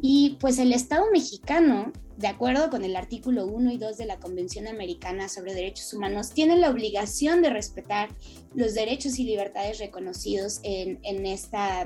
Y 0.00 0.38
pues 0.40 0.58
el 0.58 0.72
Estado 0.72 1.04
mexicano, 1.12 1.92
de 2.16 2.26
acuerdo 2.26 2.70
con 2.70 2.84
el 2.84 2.96
artículo 2.96 3.46
1 3.46 3.72
y 3.72 3.78
2 3.78 3.98
de 3.98 4.06
la 4.06 4.18
Convención 4.18 4.66
Americana 4.66 5.28
sobre 5.28 5.54
Derechos 5.54 5.92
Humanos, 5.92 6.30
tiene 6.30 6.56
la 6.56 6.70
obligación 6.70 7.42
de 7.42 7.50
respetar 7.50 8.08
los 8.54 8.74
derechos 8.74 9.18
y 9.18 9.24
libertades 9.24 9.78
reconocidos 9.78 10.60
en, 10.62 10.98
en 11.02 11.26
esta 11.26 11.84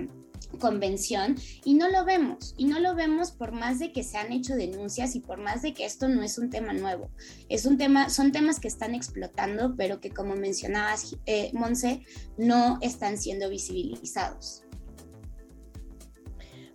convención 0.59 1.37
y 1.65 1.75
no 1.75 1.89
lo 1.89 2.05
vemos 2.05 2.55
y 2.57 2.67
no 2.67 2.81
lo 2.81 2.95
vemos 2.95 3.33
por 3.33 3.53
más 3.53 3.79
de 3.79 3.93
que 3.93 4.03
se 4.03 4.19
han 4.19 4.33
hecho 4.33 4.57
denuncias 4.57 5.15
y 5.15 5.21
por 5.21 5.39
más 5.39 5.63
de 5.63 5.75
que 5.75 5.85
esto 5.85 6.09
no 6.09 6.23
es 6.23 6.39
un 6.39 6.51
tema 6.51 6.73
nuevo. 6.73 7.11
Es 7.49 7.67
un 7.67 7.79
tema 7.79 8.11
son 8.11 8.33
temas 8.33 8.61
que 8.61 8.69
están 8.69 8.95
explotando 8.95 9.75
pero 9.77 10.01
que 10.01 10.11
como 10.11 10.35
mencionabas 10.35 11.17
eh, 11.27 11.51
Monse 11.55 12.03
no 12.37 12.79
están 12.81 13.19
siendo 13.19 13.49
visibilizados 13.49 14.64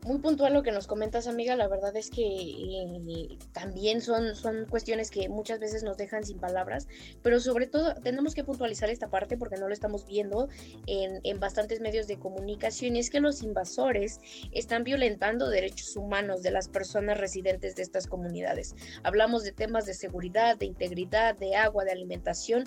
muy 0.06 0.20
puntual 0.20 0.54
lo 0.54 0.64
que 0.64 0.72
nos 0.72 0.88
comentas, 0.88 1.28
amiga. 1.28 1.56
La 1.56 1.68
verdad 1.68 1.96
es 1.96 2.10
que 2.10 2.24
eh, 2.24 3.38
también 3.54 4.02
son, 4.02 4.36
son 4.36 4.66
cuestiones 4.66 5.12
que 5.12 5.30
muchas 5.30 5.60
veces 5.60 5.84
nos 5.84 5.98
dejan 5.98 6.24
sin 6.24 6.40
palabras, 6.40 6.88
pero 7.22 7.40
sobre 7.40 7.68
todo 7.68 7.96
tenemos 7.96 8.34
que 8.34 8.44
puntualizar 8.44 8.90
esta 8.90 9.10
parte 9.10 9.38
porque 9.38 9.58
no 9.58 9.68
lo 9.68 9.74
estamos 9.74 10.06
viendo 10.06 10.50
en, 10.88 11.20
en 11.24 11.40
bastantes 11.40 11.82
medios 11.82 12.08
de 12.08 12.18
comunicación 12.18 12.96
y 12.96 13.00
es 13.00 13.10
que 13.10 13.20
los 13.20 13.44
invasores 13.44 14.20
están 14.52 14.84
violentando 14.84 15.50
derechos 15.50 15.96
humanos 15.96 16.42
de 16.44 16.52
las 16.52 16.70
personas 16.70 17.18
residentes 17.20 17.76
de 17.76 17.84
estas 17.84 18.08
comunidades. 18.08 18.76
Hablamos 19.04 19.44
de 19.44 19.52
temas 19.52 19.86
de 19.86 19.94
seguridad, 19.94 20.58
de 20.58 20.66
integridad, 20.66 21.38
de 21.38 21.56
agua, 21.56 21.84
de 21.84 21.92
alimentación 21.92 22.64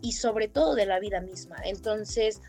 y 0.00 0.12
sobre 0.12 0.48
todo 0.48 0.74
de 0.74 0.86
la 0.86 1.00
vida 1.00 1.20
misma. 1.20 1.56
Entonces, 1.64 2.40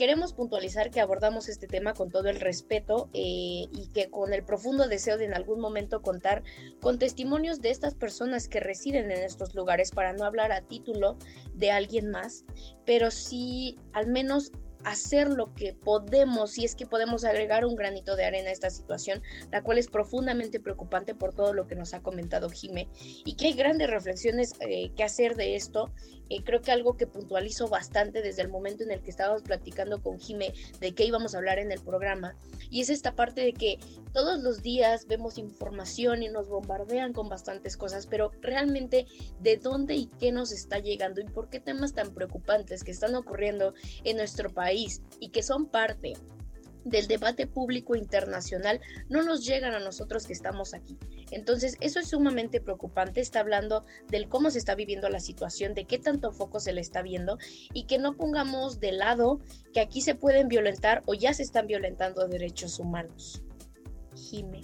queremos 0.00 0.32
puntualizar 0.32 0.90
que 0.90 1.02
abordamos 1.02 1.50
este 1.50 1.66
tema 1.66 1.92
con 1.92 2.10
todo 2.10 2.30
el 2.30 2.40
respeto 2.40 3.10
eh, 3.12 3.68
y 3.70 3.90
que 3.92 4.08
con 4.08 4.32
el 4.32 4.42
profundo 4.42 4.88
deseo 4.88 5.18
de 5.18 5.26
en 5.26 5.34
algún 5.34 5.60
momento 5.60 6.00
contar 6.00 6.42
con 6.80 6.98
testimonios 6.98 7.60
de 7.60 7.68
estas 7.68 7.94
personas 7.96 8.48
que 8.48 8.60
residen 8.60 9.10
en 9.10 9.18
estos 9.18 9.54
lugares 9.54 9.90
para 9.90 10.14
no 10.14 10.24
hablar 10.24 10.52
a 10.52 10.62
título 10.62 11.18
de 11.52 11.70
alguien 11.70 12.10
más, 12.10 12.46
pero 12.86 13.10
sí 13.10 13.76
al 13.92 14.06
menos 14.06 14.52
hacer 14.84 15.28
lo 15.28 15.54
que 15.54 15.74
podemos, 15.74 16.52
si 16.52 16.64
es 16.64 16.74
que 16.74 16.86
podemos 16.86 17.24
agregar 17.24 17.66
un 17.66 17.76
granito 17.76 18.16
de 18.16 18.24
arena 18.24 18.48
a 18.48 18.52
esta 18.52 18.70
situación, 18.70 19.22
la 19.50 19.62
cual 19.62 19.76
es 19.76 19.88
profundamente 19.88 20.60
preocupante 20.60 21.14
por 21.14 21.34
todo 21.34 21.52
lo 21.52 21.66
que 21.66 21.74
nos 21.74 21.92
ha 21.94 22.02
comentado 22.02 22.48
Jime, 22.48 22.88
y 23.24 23.34
que 23.34 23.48
hay 23.48 23.52
grandes 23.52 23.90
reflexiones 23.90 24.54
eh, 24.60 24.90
que 24.96 25.04
hacer 25.04 25.36
de 25.36 25.56
esto. 25.56 25.90
Creo 26.44 26.62
que 26.62 26.72
algo 26.72 26.96
que 26.96 27.06
puntualizo 27.06 27.68
bastante 27.68 28.22
desde 28.22 28.42
el 28.42 28.48
momento 28.48 28.84
en 28.84 28.90
el 28.90 29.02
que 29.02 29.10
estábamos 29.10 29.42
platicando 29.42 30.02
con 30.02 30.18
Jime 30.18 30.52
de 30.80 30.94
qué 30.94 31.04
íbamos 31.04 31.34
a 31.34 31.38
hablar 31.38 31.58
en 31.58 31.72
el 31.72 31.80
programa, 31.80 32.36
y 32.70 32.80
es 32.80 32.90
esta 32.90 33.14
parte 33.14 33.40
de 33.42 33.52
que 33.52 33.78
todos 34.12 34.40
los 34.42 34.62
días 34.62 35.06
vemos 35.06 35.38
información 35.38 36.22
y 36.22 36.28
nos 36.28 36.48
bombardean 36.48 37.12
con 37.12 37.28
bastantes 37.28 37.76
cosas, 37.76 38.06
pero 38.06 38.30
realmente 38.40 39.06
de 39.40 39.56
dónde 39.56 39.94
y 39.94 40.06
qué 40.18 40.32
nos 40.32 40.52
está 40.52 40.78
llegando 40.78 41.20
y 41.20 41.24
por 41.24 41.48
qué 41.50 41.60
temas 41.60 41.92
tan 41.92 42.14
preocupantes 42.14 42.82
que 42.84 42.90
están 42.90 43.14
ocurriendo 43.14 43.74
en 44.04 44.16
nuestro 44.16 44.50
país 44.50 45.02
y 45.20 45.30
que 45.30 45.42
son 45.42 45.66
parte 45.66 46.14
del 46.84 47.06
debate 47.06 47.46
público 47.46 47.94
internacional 47.94 48.80
no 49.08 49.22
nos 49.22 49.44
llegan 49.44 49.74
a 49.74 49.80
nosotros 49.80 50.26
que 50.26 50.32
estamos 50.32 50.74
aquí. 50.74 50.98
Entonces, 51.30 51.76
eso 51.80 52.00
es 52.00 52.08
sumamente 52.08 52.60
preocupante. 52.60 53.20
Está 53.20 53.40
hablando 53.40 53.84
del 54.08 54.28
cómo 54.28 54.50
se 54.50 54.58
está 54.58 54.74
viviendo 54.74 55.08
la 55.08 55.20
situación, 55.20 55.74
de 55.74 55.84
qué 55.84 55.98
tanto 55.98 56.32
foco 56.32 56.60
se 56.60 56.72
le 56.72 56.80
está 56.80 57.02
viendo 57.02 57.38
y 57.72 57.84
que 57.84 57.98
no 57.98 58.16
pongamos 58.16 58.80
de 58.80 58.92
lado 58.92 59.40
que 59.72 59.80
aquí 59.80 60.00
se 60.00 60.14
pueden 60.14 60.48
violentar 60.48 61.02
o 61.06 61.14
ya 61.14 61.34
se 61.34 61.42
están 61.42 61.66
violentando 61.66 62.26
derechos 62.26 62.78
humanos. 62.78 63.42
Jime. 64.14 64.60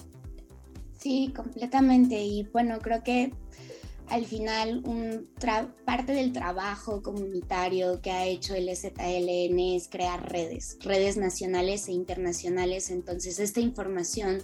Sí, 0.99 1.33
completamente. 1.35 2.21
Y 2.21 2.45
bueno, 2.45 2.79
creo 2.81 3.03
que 3.03 3.33
al 4.09 4.25
final 4.25 4.83
parte 5.85 6.13
del 6.13 6.33
trabajo 6.33 7.03
comunitario 7.03 8.01
que 8.01 8.11
ha 8.11 8.27
hecho 8.27 8.55
el 8.55 8.69
ZLN 8.75 9.59
es 9.75 9.89
crear 9.89 10.31
redes, 10.31 10.79
redes 10.81 11.17
nacionales 11.17 11.89
e 11.89 11.93
internacionales. 11.93 12.91
Entonces 12.91 13.39
esta 13.39 13.61
información 13.61 14.43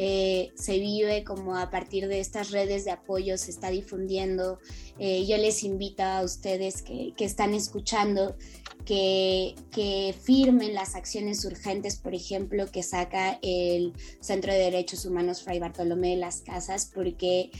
eh, 0.00 0.52
se 0.54 0.78
vive 0.78 1.24
como 1.24 1.56
a 1.56 1.70
partir 1.70 2.06
de 2.06 2.20
estas 2.20 2.52
redes 2.52 2.84
de 2.84 2.92
apoyo, 2.92 3.36
se 3.36 3.50
está 3.50 3.70
difundiendo. 3.70 4.60
Eh, 5.00 5.26
yo 5.26 5.36
les 5.36 5.64
invito 5.64 6.04
a 6.04 6.22
ustedes 6.22 6.82
que, 6.82 7.12
están 7.18 7.52
escuchando 7.52 8.36
que, 8.84 9.56
que, 9.72 10.14
firmen 10.22 10.72
las 10.72 10.94
acciones 10.94 11.44
urgentes, 11.44 11.96
por 11.96 12.14
ejemplo, 12.14 12.70
que 12.70 12.84
saca 12.84 13.40
el 13.42 13.92
Centro 14.20 14.52
de 14.52 14.60
Derechos 14.60 15.04
Humanos 15.04 15.42
Fray 15.42 15.58
Bartolomé 15.58 16.10
de 16.10 16.16
las 16.16 16.42
Casas, 16.42 16.90
porque 16.94 17.50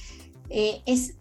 eh, 0.51 0.81
es 0.87 1.15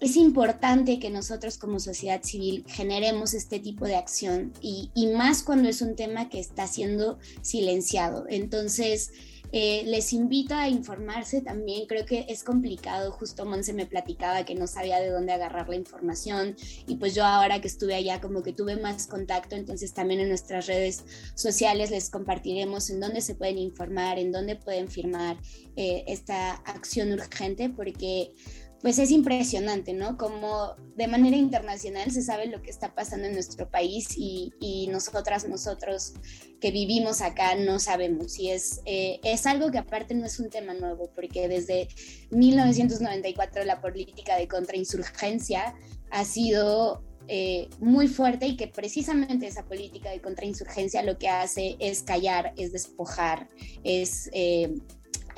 es 0.00 0.16
importante 0.16 1.00
que 1.00 1.10
nosotros 1.10 1.58
como 1.58 1.80
sociedad 1.80 2.22
civil 2.22 2.64
generemos 2.68 3.34
este 3.34 3.58
tipo 3.58 3.84
de 3.84 3.96
acción 3.96 4.52
y, 4.60 4.90
y 4.94 5.08
más 5.08 5.42
cuando 5.42 5.68
es 5.68 5.82
un 5.82 5.96
tema 5.96 6.28
que 6.28 6.38
está 6.38 6.68
siendo 6.68 7.18
silenciado. 7.42 8.24
Entonces, 8.28 9.10
eh, 9.52 9.82
les 9.86 10.12
invito 10.12 10.54
a 10.54 10.68
informarse 10.68 11.40
también, 11.40 11.86
creo 11.86 12.04
que 12.04 12.26
es 12.28 12.44
complicado, 12.44 13.12
justo 13.12 13.46
Monse 13.46 13.72
me 13.72 13.86
platicaba 13.86 14.44
que 14.44 14.54
no 14.54 14.66
sabía 14.66 15.00
de 15.00 15.10
dónde 15.10 15.32
agarrar 15.32 15.68
la 15.68 15.76
información 15.76 16.56
y 16.86 16.96
pues 16.96 17.14
yo 17.14 17.24
ahora 17.24 17.60
que 17.60 17.68
estuve 17.68 17.94
allá 17.94 18.20
como 18.20 18.42
que 18.42 18.52
tuve 18.52 18.76
más 18.76 19.06
contacto, 19.06 19.56
entonces 19.56 19.94
también 19.94 20.20
en 20.20 20.28
nuestras 20.28 20.66
redes 20.66 21.04
sociales 21.34 21.90
les 21.90 22.10
compartiremos 22.10 22.90
en 22.90 23.00
dónde 23.00 23.20
se 23.20 23.34
pueden 23.34 23.58
informar, 23.58 24.18
en 24.18 24.32
dónde 24.32 24.56
pueden 24.56 24.88
firmar 24.88 25.38
eh, 25.76 26.04
esta 26.06 26.52
acción 26.52 27.12
urgente, 27.12 27.70
porque 27.70 28.32
pues 28.80 28.98
es 28.98 29.10
impresionante, 29.10 29.92
¿no? 29.92 30.16
Como 30.16 30.74
de 30.96 31.08
manera 31.08 31.36
internacional 31.36 32.10
se 32.12 32.22
sabe 32.22 32.46
lo 32.46 32.62
que 32.62 32.70
está 32.70 32.94
pasando 32.94 33.26
en 33.26 33.32
nuestro 33.32 33.68
país 33.70 34.08
y, 34.16 34.88
nosotras, 34.90 35.48
nosotros 35.48 36.14
que 36.60 36.70
vivimos 36.70 37.20
acá 37.20 37.56
no 37.56 37.78
sabemos. 37.80 38.38
Y 38.38 38.50
es, 38.50 38.80
eh, 38.84 39.20
es 39.24 39.46
algo 39.46 39.70
que 39.70 39.78
aparte 39.78 40.14
no 40.14 40.26
es 40.26 40.38
un 40.38 40.48
tema 40.48 40.74
nuevo, 40.74 41.10
porque 41.14 41.48
desde 41.48 41.88
1994 42.30 43.64
la 43.64 43.80
política 43.80 44.36
de 44.36 44.46
contrainsurgencia 44.46 45.74
ha 46.10 46.24
sido 46.24 47.02
eh, 47.26 47.68
muy 47.80 48.08
fuerte 48.08 48.46
y 48.46 48.56
que 48.56 48.68
precisamente 48.68 49.46
esa 49.46 49.64
política 49.64 50.10
de 50.10 50.20
contrainsurgencia 50.20 51.02
lo 51.02 51.18
que 51.18 51.28
hace 51.28 51.76
es 51.80 52.02
callar, 52.02 52.52
es 52.56 52.72
despojar, 52.72 53.48
es... 53.82 54.30
Eh, 54.32 54.72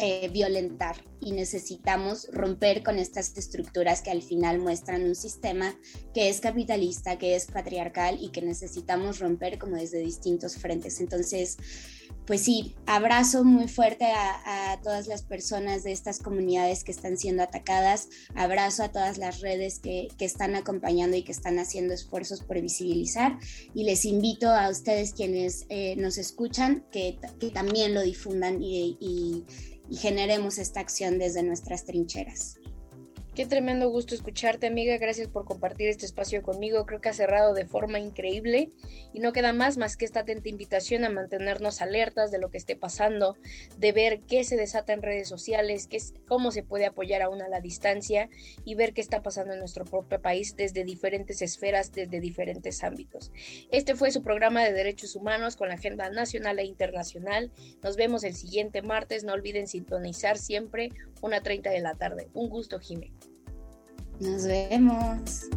eh, 0.01 0.29
violentar 0.33 0.97
y 1.21 1.33
necesitamos 1.33 2.29
romper 2.33 2.83
con 2.83 2.99
estas 2.99 3.37
estructuras 3.37 4.01
que 4.01 4.11
al 4.11 4.23
final 4.23 4.59
muestran 4.59 5.03
un 5.03 5.15
sistema 5.15 5.75
que 6.15 6.31
es 6.31 6.41
capitalista, 6.41 7.19
que 7.19 7.37
es 7.37 7.47
patriarcal 7.47 8.17
y 8.21 8.31
que 8.31 8.41
necesitamos 8.41 9.19
romper 9.19 9.59
como 9.59 9.77
desde 9.77 9.99
distintos 9.99 10.57
frentes. 10.57 11.01
Entonces, 11.01 11.59
pues 12.27 12.43
sí, 12.43 12.77
abrazo 12.87 13.45
muy 13.45 13.69
fuerte 13.69 14.07
a, 14.07 14.79
todas 14.83 15.09
las 15.09 15.23
personas 15.23 15.83
de 15.83 15.93
estas 15.93 16.21
comunidades 16.21 16.85
que 16.85 16.93
están 16.93 17.19
siendo 17.19 17.43
atacadas, 17.43 18.09
abrazo 18.35 18.85
a 18.85 18.93
todas 18.93 19.19
las 19.19 19.41
redes 19.41 19.81
que, 19.81 20.09
están 20.21 20.55
acompañando 20.55 21.17
y 21.17 21.23
que 21.23 21.33
están 21.33 21.59
haciendo 21.59 21.93
esfuerzos 21.93 22.43
por 22.43 22.61
visibilizar 22.61 23.37
y 23.75 23.85
les 23.85 24.05
invito 24.05 24.49
a 24.49 24.71
ustedes 24.71 25.13
quienes 25.13 25.67
eh, 25.69 25.97
nos 25.97 26.19
escuchan 26.19 26.85
que, 26.93 27.19
también 27.53 27.95
lo 27.95 28.01
difundan 28.01 28.63
y 28.63 28.97
y 29.01 29.45
generemos 29.97 30.59
esta 30.59 30.81
acción 30.81 31.19
desde 31.19 31.43
nuestras 31.43 31.85
trincheras. 31.85 32.60
Qué 33.35 33.47
tremendo 33.47 33.89
gusto 33.89 34.17
escucharte, 34.17 34.67
amiga. 34.67 34.99
Gracias 34.99 35.29
por 35.29 35.45
compartir 35.45 35.89
este 35.89 36.05
espacio 36.05 36.43
conmigo. 36.43 36.85
Creo 36.85 37.01
que 37.01 37.11
ha 37.11 37.13
cerrado 37.13 37.55
de 37.55 37.65
forma 37.65 38.01
increíble 38.01 38.71
y 39.13 39.21
no 39.21 39.33
queda 39.33 39.53
más 39.53 39.77
más 39.77 39.97
que 39.97 40.05
esta 40.05 40.21
atenta 40.21 40.49
invitación 40.49 41.05
a 41.05 41.11
mantenernos 41.11 41.81
alertas 41.81 42.33
de 42.33 42.39
lo 42.39 42.51
que 42.51 42.59
esté 42.59 42.75
pasando, 42.75 43.37
de 43.79 43.93
ver 43.93 44.21
qué 44.23 44.43
se 44.43 44.57
desata 44.57 44.95
en 44.95 45.03
redes 45.03 45.29
sociales, 45.29 45.87
qué 45.87 45.99
es, 45.99 46.13
cómo 46.27 46.51
se 46.51 46.65
puede 46.65 46.87
apoyar 46.87 47.23
aún 47.23 47.41
a 47.41 47.49
la 47.49 47.61
distancia 47.61 48.29
y 48.65 48.75
ver 48.75 48.93
qué 48.93 49.01
está 49.01 49.23
pasando 49.23 49.53
en 49.53 49.61
nuestro 49.61 49.85
propio 49.85 50.21
país 50.21 50.57
desde 50.57 50.83
diferentes 50.83 51.41
esferas, 51.41 51.93
desde 51.93 52.19
diferentes 52.19 52.83
ámbitos. 52.83 53.31
Este 53.71 53.95
fue 53.95 54.11
su 54.11 54.23
programa 54.25 54.65
de 54.65 54.73
derechos 54.73 55.15
humanos 55.15 55.55
con 55.55 55.69
la 55.69 55.75
agenda 55.75 56.11
nacional 56.11 56.59
e 56.59 56.65
internacional. 56.65 57.53
Nos 57.81 57.97
vemos 57.97 58.25
el 58.25 58.35
siguiente 58.35 58.83
martes. 58.83 59.23
No 59.23 59.35
olviden 59.35 59.69
sintonizar 59.69 60.37
siempre 60.37 60.91
una 61.23 61.43
30 61.43 61.71
de 61.71 61.81
la 61.81 61.95
tarde. 61.95 62.29
Un 62.35 62.49
gusto, 62.49 62.81
Jimé. 62.81 63.13
Nos 64.21 64.45
vemos. 64.45 65.49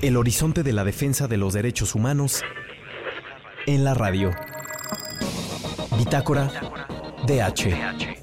El 0.00 0.16
horizonte 0.16 0.62
de 0.62 0.72
la 0.72 0.84
defensa 0.84 1.28
de 1.28 1.36
los 1.36 1.52
derechos 1.52 1.94
humanos 1.94 2.42
en 3.66 3.84
la 3.84 3.92
radio. 3.92 4.30
Bitácora 5.98 6.50
DH. 7.26 8.21